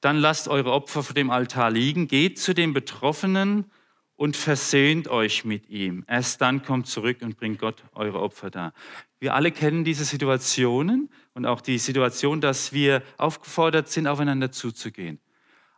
dann 0.00 0.18
lasst 0.18 0.48
eure 0.48 0.72
Opfer 0.72 1.02
vor 1.02 1.14
dem 1.14 1.30
Altar 1.30 1.70
liegen, 1.70 2.06
geht 2.06 2.38
zu 2.38 2.54
dem 2.54 2.72
Betroffenen 2.72 3.70
und 4.16 4.36
versöhnt 4.36 5.08
euch 5.08 5.44
mit 5.44 5.68
ihm. 5.68 6.04
Erst 6.06 6.40
dann 6.40 6.62
kommt 6.62 6.86
zurück 6.86 7.18
und 7.22 7.36
bringt 7.36 7.58
Gott 7.58 7.84
eure 7.92 8.20
Opfer 8.20 8.50
dar. 8.50 8.72
Wir 9.18 9.34
alle 9.34 9.50
kennen 9.50 9.84
diese 9.84 10.04
Situationen 10.04 11.10
und 11.32 11.46
auch 11.46 11.60
die 11.60 11.78
Situation, 11.78 12.40
dass 12.40 12.72
wir 12.72 13.02
aufgefordert 13.16 13.88
sind, 13.88 14.06
aufeinander 14.06 14.52
zuzugehen. 14.52 15.18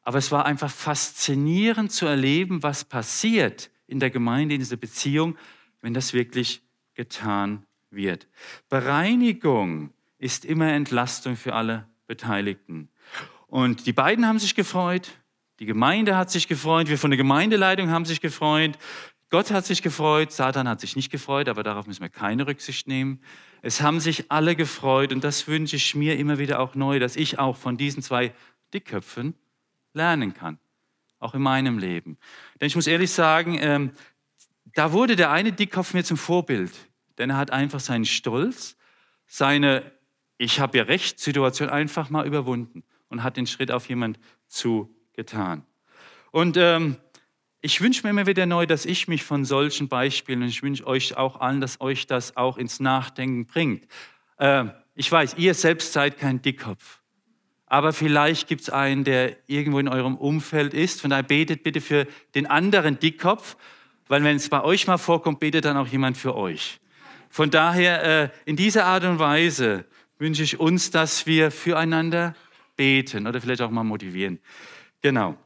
Aber 0.02 0.18
es 0.18 0.30
war 0.30 0.46
einfach 0.46 0.70
faszinierend 0.70 1.90
zu 1.90 2.06
erleben, 2.06 2.62
was 2.62 2.84
passiert 2.84 3.70
in 3.86 4.00
der 4.00 4.10
Gemeinde, 4.10 4.54
in 4.54 4.60
dieser 4.60 4.76
Beziehung, 4.76 5.36
wenn 5.80 5.94
das 5.94 6.12
wirklich 6.12 6.62
getan 6.94 7.64
wird. 7.90 8.28
Bereinigung 8.68 9.92
ist 10.18 10.44
immer 10.44 10.72
Entlastung 10.72 11.36
für 11.36 11.54
alle 11.54 11.88
Beteiligten. 12.06 12.88
Und 13.46 13.86
die 13.86 13.92
beiden 13.92 14.26
haben 14.26 14.38
sich 14.38 14.54
gefreut, 14.54 15.10
die 15.58 15.66
Gemeinde 15.66 16.16
hat 16.16 16.30
sich 16.30 16.48
gefreut, 16.48 16.88
wir 16.88 16.98
von 16.98 17.10
der 17.10 17.16
Gemeindeleitung 17.16 17.90
haben 17.90 18.04
sich 18.04 18.20
gefreut, 18.20 18.78
Gott 19.30 19.50
hat 19.50 19.66
sich 19.66 19.82
gefreut, 19.82 20.30
Satan 20.30 20.68
hat 20.68 20.80
sich 20.80 20.94
nicht 20.94 21.10
gefreut, 21.10 21.48
aber 21.48 21.62
darauf 21.62 21.86
müssen 21.86 22.02
wir 22.02 22.08
keine 22.08 22.46
Rücksicht 22.46 22.86
nehmen. 22.86 23.20
Es 23.60 23.80
haben 23.80 23.98
sich 23.98 24.30
alle 24.30 24.54
gefreut 24.54 25.12
und 25.12 25.24
das 25.24 25.48
wünsche 25.48 25.76
ich 25.76 25.94
mir 25.96 26.16
immer 26.16 26.38
wieder 26.38 26.60
auch 26.60 26.76
neu, 26.76 27.00
dass 27.00 27.16
ich 27.16 27.38
auch 27.38 27.56
von 27.56 27.76
diesen 27.76 28.02
zwei 28.02 28.32
Dickköpfen 28.72 29.34
lernen 29.94 30.32
kann, 30.32 30.58
auch 31.18 31.34
in 31.34 31.42
meinem 31.42 31.78
Leben. 31.78 32.18
Denn 32.60 32.68
ich 32.68 32.76
muss 32.76 32.86
ehrlich 32.86 33.10
sagen, 33.10 33.58
ähm, 33.60 33.90
da 34.74 34.92
wurde 34.92 35.16
der 35.16 35.32
eine 35.32 35.52
Dickkopf 35.52 35.94
mir 35.94 36.04
zum 36.04 36.16
Vorbild, 36.16 36.72
denn 37.18 37.30
er 37.30 37.36
hat 37.36 37.50
einfach 37.50 37.80
seinen 37.80 38.04
Stolz, 38.04 38.76
seine 39.26 39.90
Ich 40.38 40.60
habe 40.60 40.78
ja 40.78 40.84
recht 40.84 41.18
Situation 41.18 41.68
einfach 41.68 42.10
mal 42.10 42.26
überwunden 42.26 42.84
und 43.08 43.24
hat 43.24 43.36
den 43.36 43.46
Schritt 43.46 43.72
auf 43.72 43.88
jemand 43.88 44.20
zu 44.46 44.95
getan. 45.16 45.64
Und 46.30 46.56
ähm, 46.56 46.96
ich 47.60 47.80
wünsche 47.80 48.02
mir 48.04 48.10
immer 48.10 48.26
wieder 48.26 48.46
neu, 48.46 48.66
dass 48.66 48.84
ich 48.84 49.08
mich 49.08 49.24
von 49.24 49.44
solchen 49.44 49.88
Beispielen, 49.88 50.42
und 50.42 50.48
ich 50.48 50.62
wünsche 50.62 50.86
euch 50.86 51.16
auch 51.16 51.40
allen, 51.40 51.60
dass 51.60 51.80
euch 51.80 52.06
das 52.06 52.36
auch 52.36 52.58
ins 52.58 52.78
Nachdenken 52.78 53.46
bringt. 53.46 53.86
Äh, 54.38 54.66
ich 54.94 55.10
weiß, 55.10 55.34
ihr 55.38 55.54
selbst 55.54 55.92
seid 55.92 56.18
kein 56.18 56.42
Dickkopf. 56.42 57.00
Aber 57.66 57.92
vielleicht 57.92 58.46
gibt 58.46 58.60
es 58.62 58.70
einen, 58.70 59.02
der 59.02 59.36
irgendwo 59.48 59.80
in 59.80 59.88
eurem 59.88 60.16
Umfeld 60.16 60.72
ist. 60.72 61.00
Von 61.00 61.10
daher 61.10 61.24
betet 61.24 61.64
bitte 61.64 61.80
für 61.80 62.06
den 62.34 62.46
anderen 62.46 63.00
Dickkopf, 63.00 63.56
weil 64.06 64.22
wenn 64.22 64.36
es 64.36 64.48
bei 64.48 64.62
euch 64.62 64.86
mal 64.86 64.98
vorkommt, 64.98 65.40
betet 65.40 65.64
dann 65.64 65.76
auch 65.76 65.88
jemand 65.88 66.16
für 66.16 66.36
euch. 66.36 66.78
Von 67.28 67.50
daher, 67.50 68.04
äh, 68.04 68.28
in 68.44 68.54
dieser 68.56 68.84
Art 68.86 69.04
und 69.04 69.18
Weise 69.18 69.84
wünsche 70.18 70.44
ich 70.44 70.60
uns, 70.60 70.90
dass 70.90 71.26
wir 71.26 71.50
füreinander 71.50 72.34
beten 72.76 73.26
oder 73.26 73.40
vielleicht 73.40 73.62
auch 73.62 73.70
mal 73.70 73.82
motivieren. 73.82 74.38
Genau. 75.06 75.36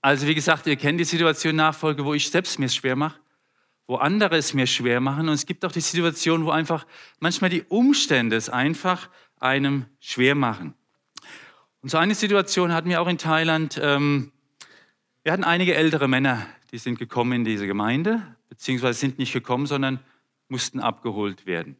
Also 0.00 0.28
wie 0.28 0.34
gesagt, 0.36 0.68
ihr 0.68 0.76
kennt 0.76 1.00
die 1.00 1.04
Situation 1.04 1.56
Nachfolge, 1.56 2.04
wo 2.04 2.14
ich 2.14 2.30
selbst 2.30 2.60
mir 2.60 2.66
es 2.66 2.76
schwer 2.76 2.94
mache, 2.94 3.18
wo 3.88 3.96
andere 3.96 4.36
es 4.36 4.54
mir 4.54 4.68
schwer 4.68 5.00
machen. 5.00 5.28
Und 5.28 5.34
es 5.34 5.44
gibt 5.44 5.64
auch 5.64 5.72
die 5.72 5.80
Situation, 5.80 6.44
wo 6.44 6.50
einfach 6.50 6.86
manchmal 7.18 7.50
die 7.50 7.64
Umstände 7.64 8.36
es 8.36 8.48
einfach 8.48 9.10
einem 9.40 9.86
schwer 9.98 10.36
machen. 10.36 10.74
Und 11.82 11.88
so 11.88 11.98
eine 11.98 12.14
Situation 12.14 12.72
hatten 12.72 12.88
wir 12.88 13.02
auch 13.02 13.08
in 13.08 13.18
Thailand. 13.18 13.80
Ähm, 13.82 14.30
wir 15.24 15.32
hatten 15.32 15.42
einige 15.42 15.74
ältere 15.74 16.06
Männer, 16.06 16.46
die 16.70 16.78
sind 16.78 16.96
gekommen 16.96 17.32
in 17.32 17.44
diese 17.44 17.66
Gemeinde, 17.66 18.22
beziehungsweise 18.48 19.00
sind 19.00 19.18
nicht 19.18 19.32
gekommen, 19.32 19.66
sondern 19.66 19.98
mussten 20.46 20.78
abgeholt 20.78 21.44
werden. 21.44 21.76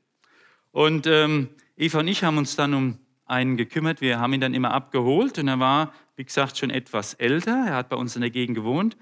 Und 0.72 1.06
ähm, 1.06 1.50
Eva 1.76 2.00
und 2.00 2.08
ich 2.08 2.24
haben 2.24 2.36
uns 2.36 2.56
dann 2.56 2.74
um 2.74 2.98
einen 3.26 3.56
gekümmert. 3.56 4.00
Wir 4.00 4.18
haben 4.18 4.32
ihn 4.32 4.40
dann 4.40 4.54
immer 4.54 4.72
abgeholt 4.72 5.38
und 5.38 5.46
er 5.46 5.60
war, 5.60 5.92
wie 6.16 6.24
gesagt, 6.24 6.58
schon 6.58 6.70
etwas 6.70 7.14
älter. 7.14 7.66
Er 7.66 7.74
hat 7.74 7.88
bei 7.88 7.96
uns 7.96 8.16
in 8.16 8.22
der 8.22 8.30
Gegend 8.30 8.56
gewohnt. 8.56 8.96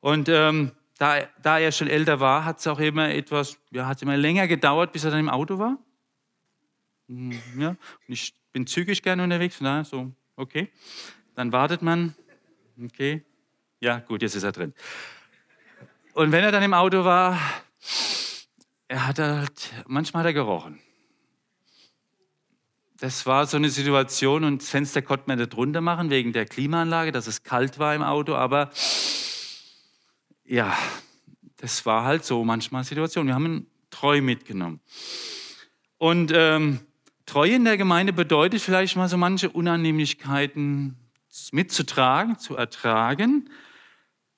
Und 0.00 0.28
ähm, 0.28 0.72
da, 0.98 1.20
da, 1.42 1.58
er 1.58 1.72
schon 1.72 1.88
älter 1.88 2.20
war, 2.20 2.44
hat 2.44 2.58
es 2.58 2.66
auch 2.66 2.80
immer 2.80 3.10
etwas, 3.10 3.58
ja, 3.70 3.86
hat 3.86 4.02
immer 4.02 4.16
länger 4.16 4.48
gedauert, 4.48 4.92
bis 4.92 5.04
er 5.04 5.10
dann 5.10 5.20
im 5.20 5.28
Auto 5.28 5.58
war. 5.58 5.78
Hm, 7.08 7.38
ja, 7.58 7.68
und 7.70 7.78
ich 8.06 8.34
bin 8.52 8.66
zügig 8.66 9.02
gerne 9.02 9.22
unterwegs, 9.22 9.58
na, 9.60 9.84
so, 9.84 10.10
okay. 10.36 10.68
Dann 11.34 11.52
wartet 11.52 11.82
man, 11.82 12.14
okay. 12.82 13.22
Ja, 13.80 13.98
gut, 14.00 14.22
jetzt 14.22 14.34
ist 14.34 14.42
er 14.42 14.52
drin. 14.52 14.74
Und 16.14 16.32
wenn 16.32 16.42
er 16.42 16.50
dann 16.50 16.62
im 16.62 16.74
Auto 16.74 17.04
war, 17.04 17.38
er 18.88 19.06
hat 19.06 19.18
halt, 19.18 19.72
manchmal 19.86 20.22
hat 20.22 20.28
er 20.28 20.32
gerochen 20.32 20.80
das 23.00 23.26
war 23.26 23.46
so 23.46 23.56
eine 23.56 23.70
Situation 23.70 24.44
und 24.44 24.62
das 24.62 24.70
Fenster 24.70 25.02
konnte 25.02 25.24
man 25.28 25.38
nicht 25.38 25.56
runter 25.56 25.80
machen 25.80 26.10
wegen 26.10 26.32
der 26.32 26.46
Klimaanlage, 26.46 27.12
dass 27.12 27.26
es 27.26 27.44
kalt 27.44 27.78
war 27.78 27.94
im 27.94 28.02
Auto, 28.02 28.34
aber 28.34 28.70
ja, 30.44 30.76
das 31.58 31.86
war 31.86 32.04
halt 32.04 32.24
so 32.24 32.44
manchmal 32.44 32.84
Situation. 32.84 33.26
Wir 33.26 33.34
haben 33.34 33.46
ihn 33.46 33.66
treu 33.90 34.20
mitgenommen. 34.20 34.80
Und 35.98 36.32
ähm, 36.34 36.80
Treue 37.26 37.56
in 37.56 37.64
der 37.64 37.76
Gemeinde 37.76 38.12
bedeutet 38.12 38.62
vielleicht 38.62 38.96
mal 38.96 39.08
so 39.08 39.18
manche 39.18 39.50
Unannehmlichkeiten 39.50 40.96
mitzutragen, 41.52 42.38
zu 42.38 42.56
ertragen. 42.56 43.50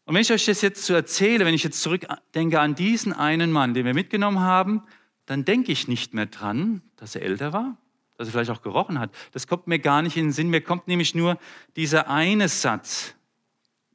Und 0.04 0.14
wenn 0.14 0.22
ich 0.22 0.32
euch 0.32 0.46
das 0.46 0.60
jetzt 0.60 0.84
so 0.84 0.94
erzähle, 0.94 1.44
wenn 1.44 1.54
ich 1.54 1.62
jetzt 1.62 1.80
zurückdenke 1.80 2.60
an 2.60 2.74
diesen 2.74 3.12
einen 3.12 3.52
Mann, 3.52 3.74
den 3.74 3.86
wir 3.86 3.94
mitgenommen 3.94 4.40
haben, 4.40 4.82
dann 5.24 5.44
denke 5.44 5.70
ich 5.70 5.86
nicht 5.86 6.14
mehr 6.14 6.26
dran, 6.26 6.82
dass 6.96 7.14
er 7.14 7.22
älter 7.22 7.52
war, 7.52 7.76
dass 8.20 8.28
er 8.28 8.32
vielleicht 8.32 8.50
auch 8.50 8.60
gerochen 8.60 8.98
hat. 8.98 9.10
Das 9.32 9.46
kommt 9.46 9.66
mir 9.66 9.78
gar 9.78 10.02
nicht 10.02 10.18
in 10.18 10.26
den 10.26 10.32
Sinn. 10.32 10.50
Mir 10.50 10.60
kommt 10.60 10.88
nämlich 10.88 11.14
nur 11.14 11.38
dieser 11.74 12.10
eine 12.10 12.48
Satz, 12.50 13.14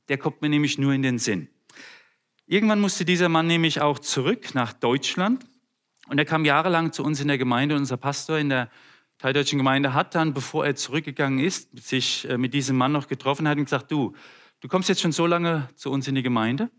der 0.08 0.18
kommt 0.18 0.42
mir 0.42 0.50
nämlich 0.50 0.80
nur 0.80 0.94
in 0.94 1.04
den 1.04 1.20
Sinn. 1.20 1.48
Irgendwann 2.48 2.82
musste 2.82 3.06
dieser 3.06 3.30
Mann 3.30 3.46
nämlich 3.46 3.82
auch 3.82 4.00
zurück 4.00 4.56
nach 4.56 4.74
Deutschland 4.74 5.46
und 6.08 6.18
er 6.18 6.26
kam 6.26 6.44
jahrelang 6.44 6.92
zu 6.92 7.04
uns 7.04 7.22
in 7.22 7.28
der 7.28 7.38
Gemeinde. 7.38 7.76
Unser 7.76 7.98
Pastor 7.98 8.40
in 8.40 8.50
der 8.50 8.72
Thai-Deutschen 9.20 9.60
Gemeinde 9.60 9.94
hat 9.94 10.16
dann, 10.16 10.34
bevor 10.34 10.66
er 10.66 10.76
zurückgegangen 10.76 11.38
ist, 11.38 11.88
sich 11.88 12.28
äh, 12.28 12.40
mit 12.40 12.56
diesem 12.56 12.78
Mann 12.78 12.94
noch 12.94 13.08
getroffen, 13.08 13.48
hat 13.48 13.60
und 13.60 13.66
gesagt, 13.66 13.92
du, 13.92 14.16
du 14.60 14.68
kommst 14.68 14.90
jetzt 14.90 15.02
schon 15.02 15.12
so 15.12 15.28
lange 15.28 15.70
zu 15.76 15.92
uns 15.92 16.08
in 16.08 16.16
die 16.16 16.24
Gemeinde 16.24 16.72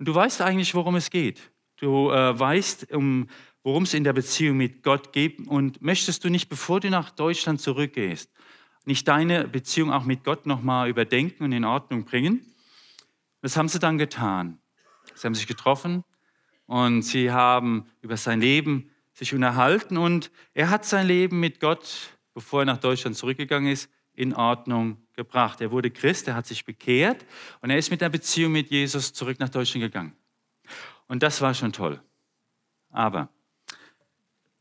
und 0.00 0.08
du 0.08 0.14
weißt 0.16 0.42
eigentlich, 0.42 0.74
worum 0.74 0.96
es 0.96 1.10
geht. 1.10 1.52
Du 1.76 2.10
äh, 2.10 2.36
weißt 2.36 2.92
um 2.92 3.28
worum 3.68 3.82
es 3.82 3.92
in 3.92 4.02
der 4.02 4.14
Beziehung 4.14 4.56
mit 4.56 4.82
Gott 4.82 5.12
geht. 5.12 5.46
Und 5.46 5.82
möchtest 5.82 6.24
du 6.24 6.30
nicht, 6.30 6.48
bevor 6.48 6.80
du 6.80 6.88
nach 6.88 7.10
Deutschland 7.10 7.60
zurückgehst, 7.60 8.32
nicht 8.86 9.06
deine 9.06 9.46
Beziehung 9.46 9.92
auch 9.92 10.04
mit 10.04 10.24
Gott 10.24 10.46
nochmal 10.46 10.88
überdenken 10.88 11.44
und 11.44 11.52
in 11.52 11.66
Ordnung 11.66 12.06
bringen? 12.06 12.40
Das 13.42 13.58
haben 13.58 13.68
sie 13.68 13.78
dann 13.78 13.98
getan. 13.98 14.58
Sie 15.14 15.26
haben 15.26 15.34
sich 15.34 15.46
getroffen 15.46 16.02
und 16.64 17.02
sie 17.02 17.30
haben 17.30 17.84
über 18.00 18.16
sein 18.16 18.40
Leben 18.40 18.90
sich 19.12 19.34
unterhalten 19.34 19.98
und 19.98 20.30
er 20.54 20.70
hat 20.70 20.86
sein 20.86 21.06
Leben 21.06 21.38
mit 21.38 21.60
Gott, 21.60 22.16
bevor 22.32 22.62
er 22.62 22.64
nach 22.64 22.78
Deutschland 22.78 23.18
zurückgegangen 23.18 23.70
ist, 23.70 23.90
in 24.14 24.32
Ordnung 24.32 24.96
gebracht. 25.12 25.60
Er 25.60 25.70
wurde 25.70 25.90
Christ, 25.90 26.26
er 26.26 26.36
hat 26.36 26.46
sich 26.46 26.64
bekehrt 26.64 27.26
und 27.60 27.68
er 27.68 27.76
ist 27.76 27.90
mit 27.90 28.00
der 28.00 28.08
Beziehung 28.08 28.52
mit 28.52 28.70
Jesus 28.70 29.12
zurück 29.12 29.38
nach 29.38 29.50
Deutschland 29.50 29.82
gegangen. 29.82 30.16
Und 31.06 31.22
das 31.22 31.42
war 31.42 31.52
schon 31.52 31.74
toll. 31.74 32.00
Aber 32.88 33.28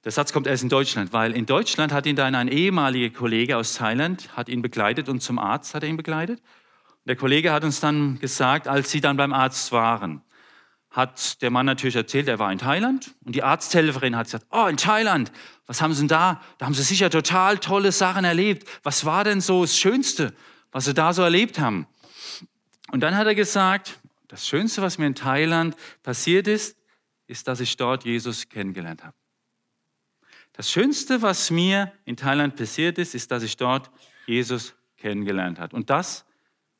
der 0.07 0.13
Satz 0.13 0.31
kommt 0.31 0.47
erst 0.47 0.63
in 0.63 0.69
Deutschland, 0.69 1.11
weil 1.11 1.33
in 1.33 1.45
Deutschland 1.45 1.91
hat 1.91 2.05
ihn 2.05 2.15
dann 2.15 2.33
ein 2.33 2.47
ehemaliger 2.47 3.13
Kollege 3.13 3.57
aus 3.57 3.73
Thailand, 3.73 4.29
hat 4.37 4.47
ihn 4.47 4.61
begleitet 4.61 5.09
und 5.09 5.19
zum 5.19 5.37
Arzt 5.37 5.75
hat 5.75 5.83
er 5.83 5.89
ihn 5.89 5.97
begleitet. 5.97 6.39
Und 6.39 7.07
der 7.07 7.17
Kollege 7.17 7.51
hat 7.51 7.65
uns 7.65 7.81
dann 7.81 8.17
gesagt, 8.19 8.69
als 8.69 8.89
sie 8.89 9.01
dann 9.01 9.17
beim 9.17 9.33
Arzt 9.33 9.73
waren, 9.73 10.21
hat 10.91 11.41
der 11.41 11.51
Mann 11.51 11.65
natürlich 11.65 11.97
erzählt, 11.97 12.29
er 12.29 12.39
war 12.39 12.53
in 12.53 12.57
Thailand 12.57 13.15
und 13.25 13.35
die 13.35 13.43
Arzthelferin 13.43 14.15
hat 14.15 14.27
gesagt, 14.27 14.45
oh, 14.49 14.67
in 14.67 14.77
Thailand, 14.77 15.29
was 15.65 15.81
haben 15.81 15.91
Sie 15.91 16.03
denn 16.03 16.07
da? 16.07 16.41
Da 16.57 16.67
haben 16.67 16.73
Sie 16.73 16.83
sicher 16.83 17.09
total 17.09 17.57
tolle 17.57 17.91
Sachen 17.91 18.23
erlebt. 18.23 18.65
Was 18.83 19.03
war 19.03 19.25
denn 19.25 19.41
so 19.41 19.63
das 19.63 19.77
Schönste, 19.77 20.33
was 20.71 20.85
Sie 20.85 20.93
da 20.93 21.11
so 21.11 21.21
erlebt 21.21 21.59
haben? 21.59 21.85
Und 22.93 23.01
dann 23.01 23.17
hat 23.17 23.27
er 23.27 23.35
gesagt, 23.35 23.99
Das 24.29 24.47
Schönste, 24.47 24.81
was 24.81 24.97
mir 24.97 25.07
in 25.07 25.15
Thailand 25.15 25.75
passiert 26.01 26.47
ist, 26.47 26.77
ist, 27.27 27.49
dass 27.49 27.59
ich 27.59 27.75
dort 27.75 28.05
Jesus 28.05 28.47
kennengelernt 28.47 29.03
habe. 29.03 29.15
Das 30.57 30.71
Schönste, 30.71 31.21
was 31.21 31.51
mir 31.51 31.93
in 32.03 32.17
Thailand 32.17 32.55
passiert 32.55 32.97
ist, 32.97 33.13
ist, 33.13 33.29
dass 33.29 33.43
ich 33.43 33.57
dort 33.57 33.91
Jesus 34.25 34.73
kennengelernt 34.97 35.59
habe. 35.59 35.75
Und 35.75 35.91
das, 35.91 36.25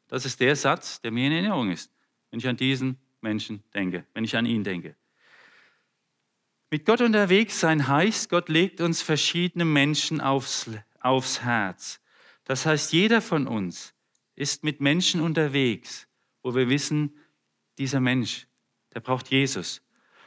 das 0.08 0.26
ist 0.26 0.40
der 0.40 0.56
Satz, 0.56 1.00
der 1.00 1.12
mir 1.12 1.28
in 1.28 1.34
Erinnerung 1.34 1.70
ist, 1.70 1.92
wenn 2.32 2.40
ich 2.40 2.48
an 2.48 2.58
diesen 2.58 2.98
Menschen 3.22 3.62
denke, 3.76 4.04
wenn 4.16 4.24
ich 4.24 4.36
an 4.36 4.48
ihn 4.48 4.64
denke. 4.64 4.96
Mit 6.72 6.88
Gott 6.88 7.02
unterwegs 7.02 7.60
sein 7.60 7.88
heißt, 7.88 8.32
Gott 8.32 8.50
legt 8.50 8.82
uns 8.82 9.04
verschiedene 9.04 9.64
Menschen 9.64 10.22
aufs, 10.22 10.72
aufs 11.00 11.44
Herz. 11.44 12.02
Das 12.46 12.66
heißt, 12.66 12.94
jeder 12.94 13.22
von 13.22 13.46
uns 13.46 13.94
ist 14.34 14.64
mit 14.64 14.82
Menschen 14.82 15.22
unterwegs, 15.22 16.08
wo 16.42 16.56
wir 16.56 16.68
wissen, 16.68 17.16
dieser 17.78 18.00
Mensch, 18.00 18.48
der 18.96 19.02
braucht 19.02 19.30
Jesus. 19.30 19.84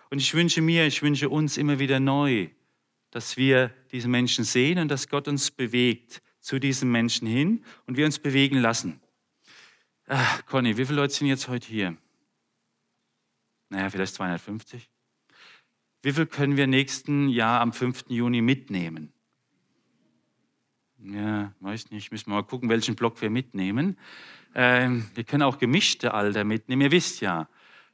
Und 0.08 0.18
ich 0.18 0.34
wünsche 0.34 0.62
mir, 0.62 0.86
ich 0.86 1.02
wünsche 1.02 1.28
uns 1.28 1.56
immer 1.56 1.80
wieder 1.80 1.98
neu, 1.98 2.50
dass 3.10 3.36
wir 3.36 3.74
diese 3.92 4.08
Menschen 4.08 4.44
sehen 4.44 4.78
und 4.78 4.88
dass 4.88 5.08
Gott 5.08 5.28
uns 5.28 5.50
bewegt 5.50 6.22
zu 6.40 6.58
diesen 6.58 6.90
Menschen 6.90 7.26
hin 7.26 7.64
und 7.86 7.96
wir 7.96 8.06
uns 8.06 8.18
bewegen 8.18 8.58
lassen. 8.58 9.00
Ach, 10.06 10.44
Conny, 10.46 10.76
wie 10.76 10.84
viele 10.84 11.00
Leute 11.00 11.14
sind 11.14 11.28
jetzt 11.28 11.48
heute 11.48 11.68
hier? 11.68 11.96
Naja, 13.68 13.88
vielleicht 13.90 14.14
250. 14.14 14.88
Wie 16.02 16.12
viel 16.12 16.26
können 16.26 16.56
wir 16.56 16.66
nächsten 16.66 17.28
Jahr 17.28 17.60
am 17.60 17.72
5. 17.72 18.06
Juni 18.08 18.40
mitnehmen? 18.40 19.12
Ja, 21.02 21.52
weiß 21.60 21.90
nicht, 21.90 22.10
müssen 22.10 22.30
wir 22.30 22.34
mal 22.36 22.42
gucken, 22.42 22.68
welchen 22.68 22.96
Block 22.96 23.20
wir 23.22 23.30
mitnehmen. 23.30 23.96
Ähm, 24.54 25.08
wir 25.14 25.24
können 25.24 25.42
auch 25.42 25.58
gemischte 25.58 26.12
Alter 26.12 26.44
mitnehmen. 26.44 26.82
Ihr 26.82 26.90
wisst 26.90 27.20
ja, 27.20 27.48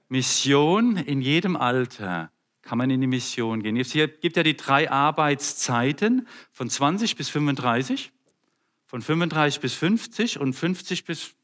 Mission 0.09 0.97
in 0.97 1.21
jedem 1.21 1.57
Alter 1.57 2.31
kann 2.67 2.79
man 2.79 2.91
in 2.91 3.01
die 3.01 3.07
Mission 3.07 3.63
gehen. 3.63 3.77
Es 3.77 3.93
gibt 3.93 4.37
ja 4.37 4.43
die 4.43 4.57
drei 4.57 4.91
Arbeitszeiten 4.91 6.27
von 6.51 6.69
20 6.69 7.15
bis 7.15 7.29
35, 7.29 8.11
von 8.87 9.03
35 9.03 9.61
bis 9.61 9.75
50 9.75 10.41
und 10.41 10.53
50 10.53 11.05
bis 11.05 11.35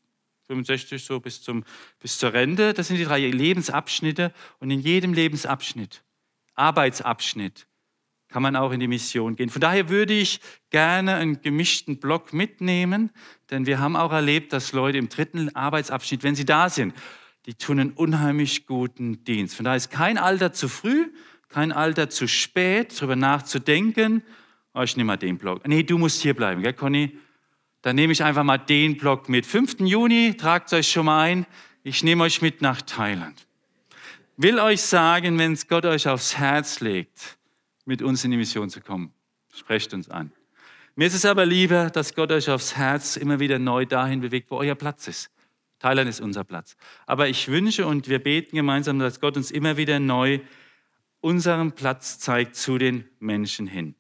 65 0.49 1.05
so 1.05 1.21
bis, 1.21 1.41
zum, 1.41 1.65
bis 2.01 2.19
zur 2.19 2.33
Rente. 2.33 2.75
Das 2.75 2.89
sind 2.89 2.97
die 2.97 3.05
drei 3.05 3.21
Lebensabschnitte 3.21 4.33
und 4.59 4.71
in 4.71 4.81
jedem 4.81 5.13
Lebensabschnitt, 5.13 6.03
Arbeitsabschnitt, 6.57 7.69
kann 8.29 8.43
man 8.43 8.57
auch 8.57 8.73
in 8.73 8.81
die 8.81 8.89
Mission 8.89 9.37
gehen. 9.37 9.49
Von 9.49 9.61
daher 9.61 9.89
würde 9.89 10.15
ich 10.15 10.41
gerne 10.71 11.15
einen 11.15 11.41
gemischten 11.41 12.01
Block 12.01 12.33
mitnehmen, 12.33 13.11
denn 13.51 13.67
wir 13.67 13.79
haben 13.79 13.95
auch 13.95 14.11
erlebt, 14.11 14.53
dass 14.53 14.73
Leute 14.73 14.99
im 14.99 15.09
dritten 15.09 15.55
Arbeitsabschnitt, 15.55 16.25
wenn 16.25 16.35
sie 16.35 16.47
da 16.47 16.69
sind, 16.69 16.95
die 17.47 17.55
tun 17.55 17.81
einen 17.81 17.91
unheimlich 17.93 18.67
guten 18.67 19.25
Dienst. 19.25 19.57
Von 19.57 19.65
daher 19.65 19.77
ist 19.77 19.91
kein 19.91 20.19
Alter 20.19 20.53
zu 20.53 20.69
früh, 20.69 21.11
kein 21.49 21.73
Alter 21.73 22.09
zu 22.09 22.29
spät, 22.29 22.95
darüber 22.97 23.17
nachzudenken. 23.17 24.23
Oh, 24.75 24.83
ich 24.83 24.97
nehme 24.97 25.09
mal 25.09 25.17
den 25.17 25.39
Block. 25.39 25.67
Nee, 25.67 25.83
du 25.83 25.99
musst 25.99 26.23
hier 26.23 26.35
bleiben, 26.35 26.63
gell, 26.63 26.73
Conny? 26.73 27.19
Dann 27.83 27.97
nehme 27.97 28.13
ich 28.13 28.23
einfach 28.23 28.45
mal 28.45 28.59
den 28.59 28.97
Block 28.97 29.29
mit. 29.29 29.45
5. 29.45 29.81
Juni, 29.81 30.37
tragt 30.37 30.73
euch 30.73 30.91
schon 30.91 31.07
mal 31.07 31.23
ein. 31.23 31.47
Ich 31.83 32.05
nehme 32.05 32.23
euch 32.23 32.41
mit 32.41 32.63
nach 32.63 32.81
Thailand. 32.81 33.47
Will 34.37 34.61
euch 34.61 34.81
sagen, 34.81 35.39
wenn 35.39 35.53
es 35.53 35.67
Gott 35.67 35.85
euch 35.85 36.09
aufs 36.09 36.39
Herz 36.39 36.81
legt, 36.81 37.37
mit 37.85 38.01
uns 38.01 38.25
in 38.25 38.31
die 38.31 38.37
Mission 38.37 38.71
zu 38.71 38.81
kommen, 38.81 39.13
sprecht 39.53 39.93
uns 39.93 40.09
an. 40.09 40.33
Mir 40.95 41.07
ist 41.07 41.15
es 41.15 41.25
aber 41.25 41.45
lieber, 41.45 41.91
dass 41.91 42.15
Gott 42.15 42.31
euch 42.31 42.49
aufs 42.49 42.77
Herz 42.77 43.17
immer 43.17 43.41
wieder 43.41 43.59
neu 43.59 43.85
dahin 43.85 44.21
bewegt, 44.21 44.51
wo 44.51 44.57
euer 44.59 44.75
Platz 44.75 45.09
ist. 45.09 45.31
Thailand 45.83 46.09
ist 46.09 46.21
unser 46.21 46.45
Platz. 46.45 46.77
Aber 47.07 47.29
ich 47.29 47.49
wünsche 47.49 47.87
und 47.87 48.09
wir 48.09 48.21
beten 48.21 48.55
gemeinsam, 48.55 49.01
dass 49.01 49.19
Gott 49.19 49.37
uns 49.37 49.51
immer 49.51 49.77
wieder 49.77 49.99
neu 49.99 50.39
unseren 51.21 51.73
Platz 51.73 52.21
zeigt 52.21 52.55
zu 52.55 52.79
den 52.79 53.05
Menschen 53.19 53.67
hin. 53.67 53.97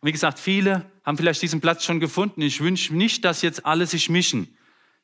Und 0.00 0.08
wie 0.08 0.12
gesagt, 0.12 0.40
viele 0.40 0.90
haben 1.04 1.16
vielleicht 1.16 1.40
diesen 1.40 1.60
Platz 1.60 1.84
schon 1.84 2.00
gefunden. 2.00 2.42
Ich 2.42 2.60
wünsche 2.60 2.94
nicht, 2.94 3.24
dass 3.24 3.42
jetzt 3.42 3.64
alle 3.64 3.86
sich 3.86 4.08
mischen. 4.08 4.56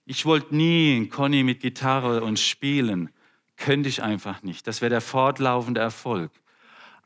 Ich 0.04 0.26
wollte 0.26 0.54
nie 0.54 1.06
Conny 1.06 1.44
mit 1.44 1.60
Gitarre 1.60 2.24
und 2.24 2.40
spielen. 2.40 3.10
Könnte 3.56 3.88
ich 3.88 4.02
einfach 4.02 4.42
nicht. 4.42 4.66
Das 4.66 4.80
wäre 4.80 4.90
der 4.90 5.00
fortlaufende 5.00 5.80
Erfolg. 5.80 6.32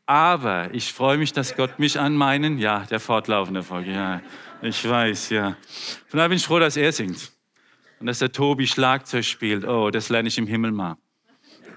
Aber 0.07 0.73
ich 0.73 0.95
freue 0.95 1.19
mich, 1.19 1.33
dass 1.33 1.57
Gott 1.57 1.79
mich 1.79 2.01
an 2.01 2.15
meinen, 2.17 2.59
ja, 2.59 2.81
der 2.91 3.01
fortlaufende 3.01 3.61
Erfolg, 3.61 3.87
ja, 3.87 4.23
ich 4.63 4.89
weiß, 4.89 5.29
ja. 5.31 5.57
Von 6.07 6.19
daher 6.19 6.29
bin 6.29 6.37
ich 6.37 6.45
froh, 6.47 6.59
dass 6.59 6.77
er 6.79 6.93
singt. 6.93 7.34
Und 8.01 8.07
dass 8.07 8.19
der 8.19 8.33
Tobi 8.33 8.67
Schlagzeug 8.67 9.25
spielt. 9.25 9.65
Oh, 9.65 9.91
das 9.91 10.09
lerne 10.09 10.29
ich 10.29 10.39
im 10.39 10.47
Himmel 10.47 10.73
mal. 10.73 10.97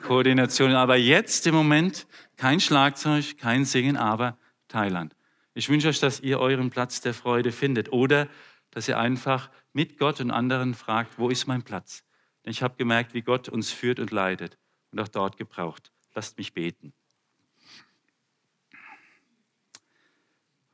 Koordination. 0.04 0.72
Aber 0.72 0.96
jetzt 0.98 1.46
im 1.48 1.56
Moment 1.56 2.08
kein 2.38 2.60
Schlagzeug, 2.60 3.38
kein 3.38 3.66
Singen, 3.66 3.98
aber 3.98 4.38
Thailand. 4.68 5.16
Ich 5.54 5.70
wünsche 5.70 5.90
euch, 5.90 6.00
dass 6.00 6.20
ihr 6.20 6.40
euren 6.40 6.70
Platz 6.70 7.02
der 7.02 7.14
Freude 7.14 7.52
findet 7.52 7.92
oder 7.92 8.28
dass 8.72 8.88
ihr 8.88 9.00
einfach 9.00 9.50
mit 9.74 9.98
Gott 9.98 10.20
und 10.20 10.32
anderen 10.32 10.74
fragt, 10.76 11.18
wo 11.18 11.30
ist 11.30 11.48
mein 11.48 11.64
Platz? 11.64 12.04
Denn 12.46 12.52
ich 12.52 12.62
habe 12.62 12.76
gemerkt, 12.78 13.14
wie 13.14 13.22
Gott 13.22 13.50
uns 13.50 13.72
führt 13.72 14.00
und 14.00 14.12
leidet 14.12 14.58
und 14.92 15.00
auch 15.00 15.08
dort 15.08 15.38
gebraucht. 15.38 15.92
Lasst 16.14 16.38
mich 16.38 16.54
beten. 16.54 16.94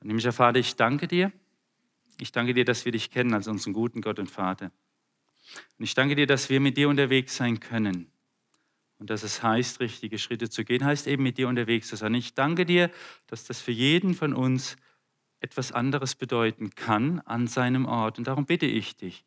Nämlich, 0.02 0.28
Vater, 0.28 0.60
ich 0.60 0.76
danke 0.76 1.08
dir. 1.08 1.32
Ich 2.20 2.32
danke 2.32 2.54
dir, 2.54 2.66
dass 2.66 2.86
wir 2.86 2.92
dich 2.92 3.10
kennen 3.10 3.34
als 3.34 3.48
unseren 3.48 3.74
guten 3.74 4.02
Gott 4.02 4.20
und 4.20 4.30
Vater. 4.30 4.72
Und 5.78 5.86
ich 5.86 5.94
danke 5.94 6.16
dir, 6.16 6.28
dass 6.28 6.50
wir 6.50 6.60
mit 6.60 6.78
dir 6.78 6.90
unterwegs 6.90 7.36
sein 7.36 7.60
können. 7.60 8.12
Und 9.00 9.10
dass 9.10 9.24
es 9.24 9.44
heißt, 9.44 9.80
richtige 9.80 10.18
Schritte 10.18 10.50
zu 10.50 10.64
gehen, 10.64 10.86
heißt 10.86 11.08
eben 11.08 11.24
mit 11.24 11.38
dir 11.38 11.48
unterwegs 11.48 11.90
zu 11.90 11.96
sein. 11.96 12.14
Ich 12.14 12.36
danke 12.36 12.66
dir, 12.66 12.90
dass 13.28 13.44
das 13.44 13.60
für 13.60 13.72
jeden 13.72 14.14
von 14.14 14.34
uns 14.34 14.78
etwas 15.42 15.74
anderes 15.74 16.16
bedeuten 16.16 16.70
kann 16.74 17.20
an 17.22 17.48
seinem 17.48 17.86
Ort. 17.86 18.18
Und 18.18 18.28
darum 18.28 18.46
bitte 18.46 18.66
ich 18.66 18.96
dich, 18.96 19.26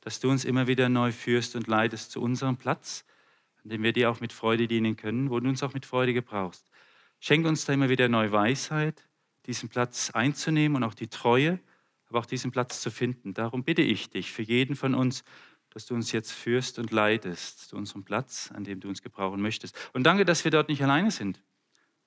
dass 0.00 0.18
du 0.18 0.28
uns 0.30 0.44
immer 0.44 0.66
wieder 0.66 0.88
neu 0.88 1.12
führst 1.12 1.54
und 1.54 1.68
leitest 1.68 2.10
zu 2.10 2.20
unserem 2.20 2.56
Platz, 2.56 3.04
an 3.62 3.70
dem 3.70 3.82
wir 3.82 3.92
dir 3.92 4.10
auch 4.10 4.20
mit 4.20 4.32
Freude 4.32 4.66
dienen 4.66 4.96
können, 4.96 5.30
wo 5.30 5.38
du 5.38 5.48
uns 5.48 5.62
auch 5.62 5.72
mit 5.72 5.86
Freude 5.86 6.12
gebrauchst. 6.12 6.68
Schenk 7.20 7.46
uns 7.46 7.64
da 7.64 7.72
immer 7.72 7.88
wieder 7.88 8.08
neue 8.08 8.32
Weisheit, 8.32 9.06
diesen 9.46 9.68
Platz 9.68 10.10
einzunehmen 10.10 10.76
und 10.76 10.84
auch 10.84 10.94
die 10.94 11.08
Treue, 11.08 11.60
aber 12.08 12.20
auch 12.20 12.26
diesen 12.26 12.50
Platz 12.50 12.80
zu 12.80 12.90
finden. 12.90 13.34
Darum 13.34 13.64
bitte 13.64 13.82
ich 13.82 14.10
dich 14.10 14.32
für 14.32 14.42
jeden 14.42 14.76
von 14.76 14.94
uns, 14.94 15.24
dass 15.70 15.86
du 15.86 15.94
uns 15.94 16.12
jetzt 16.12 16.32
führst 16.32 16.78
und 16.78 16.92
leitest 16.92 17.68
zu 17.68 17.76
unserem 17.76 18.04
Platz, 18.04 18.50
an 18.54 18.64
dem 18.64 18.80
du 18.80 18.88
uns 18.88 19.02
gebrauchen 19.02 19.40
möchtest. 19.42 19.76
Und 19.92 20.04
danke, 20.04 20.24
dass 20.24 20.44
wir 20.44 20.50
dort 20.50 20.68
nicht 20.68 20.82
alleine 20.82 21.10
sind, 21.10 21.42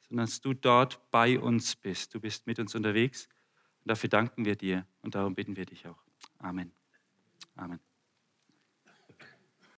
sondern 0.08 0.26
dass 0.26 0.40
du 0.40 0.54
dort 0.54 1.02
bei 1.12 1.40
uns 1.40 1.76
bist. 1.76 2.16
Du 2.16 2.20
bist 2.20 2.48
mit 2.48 2.60
uns 2.60 2.76
unterwegs. 2.76 3.28
Und 3.82 3.92
dafür 3.92 4.10
danken 4.10 4.46
wir 4.46 4.56
dir 4.56 4.86
und 5.02 5.16
darum 5.16 5.36
bitten 5.36 5.56
wir 5.56 5.66
dich 5.66 5.88
auch. 5.88 6.02
Amen. 6.40 6.72
Amen. 7.56 7.87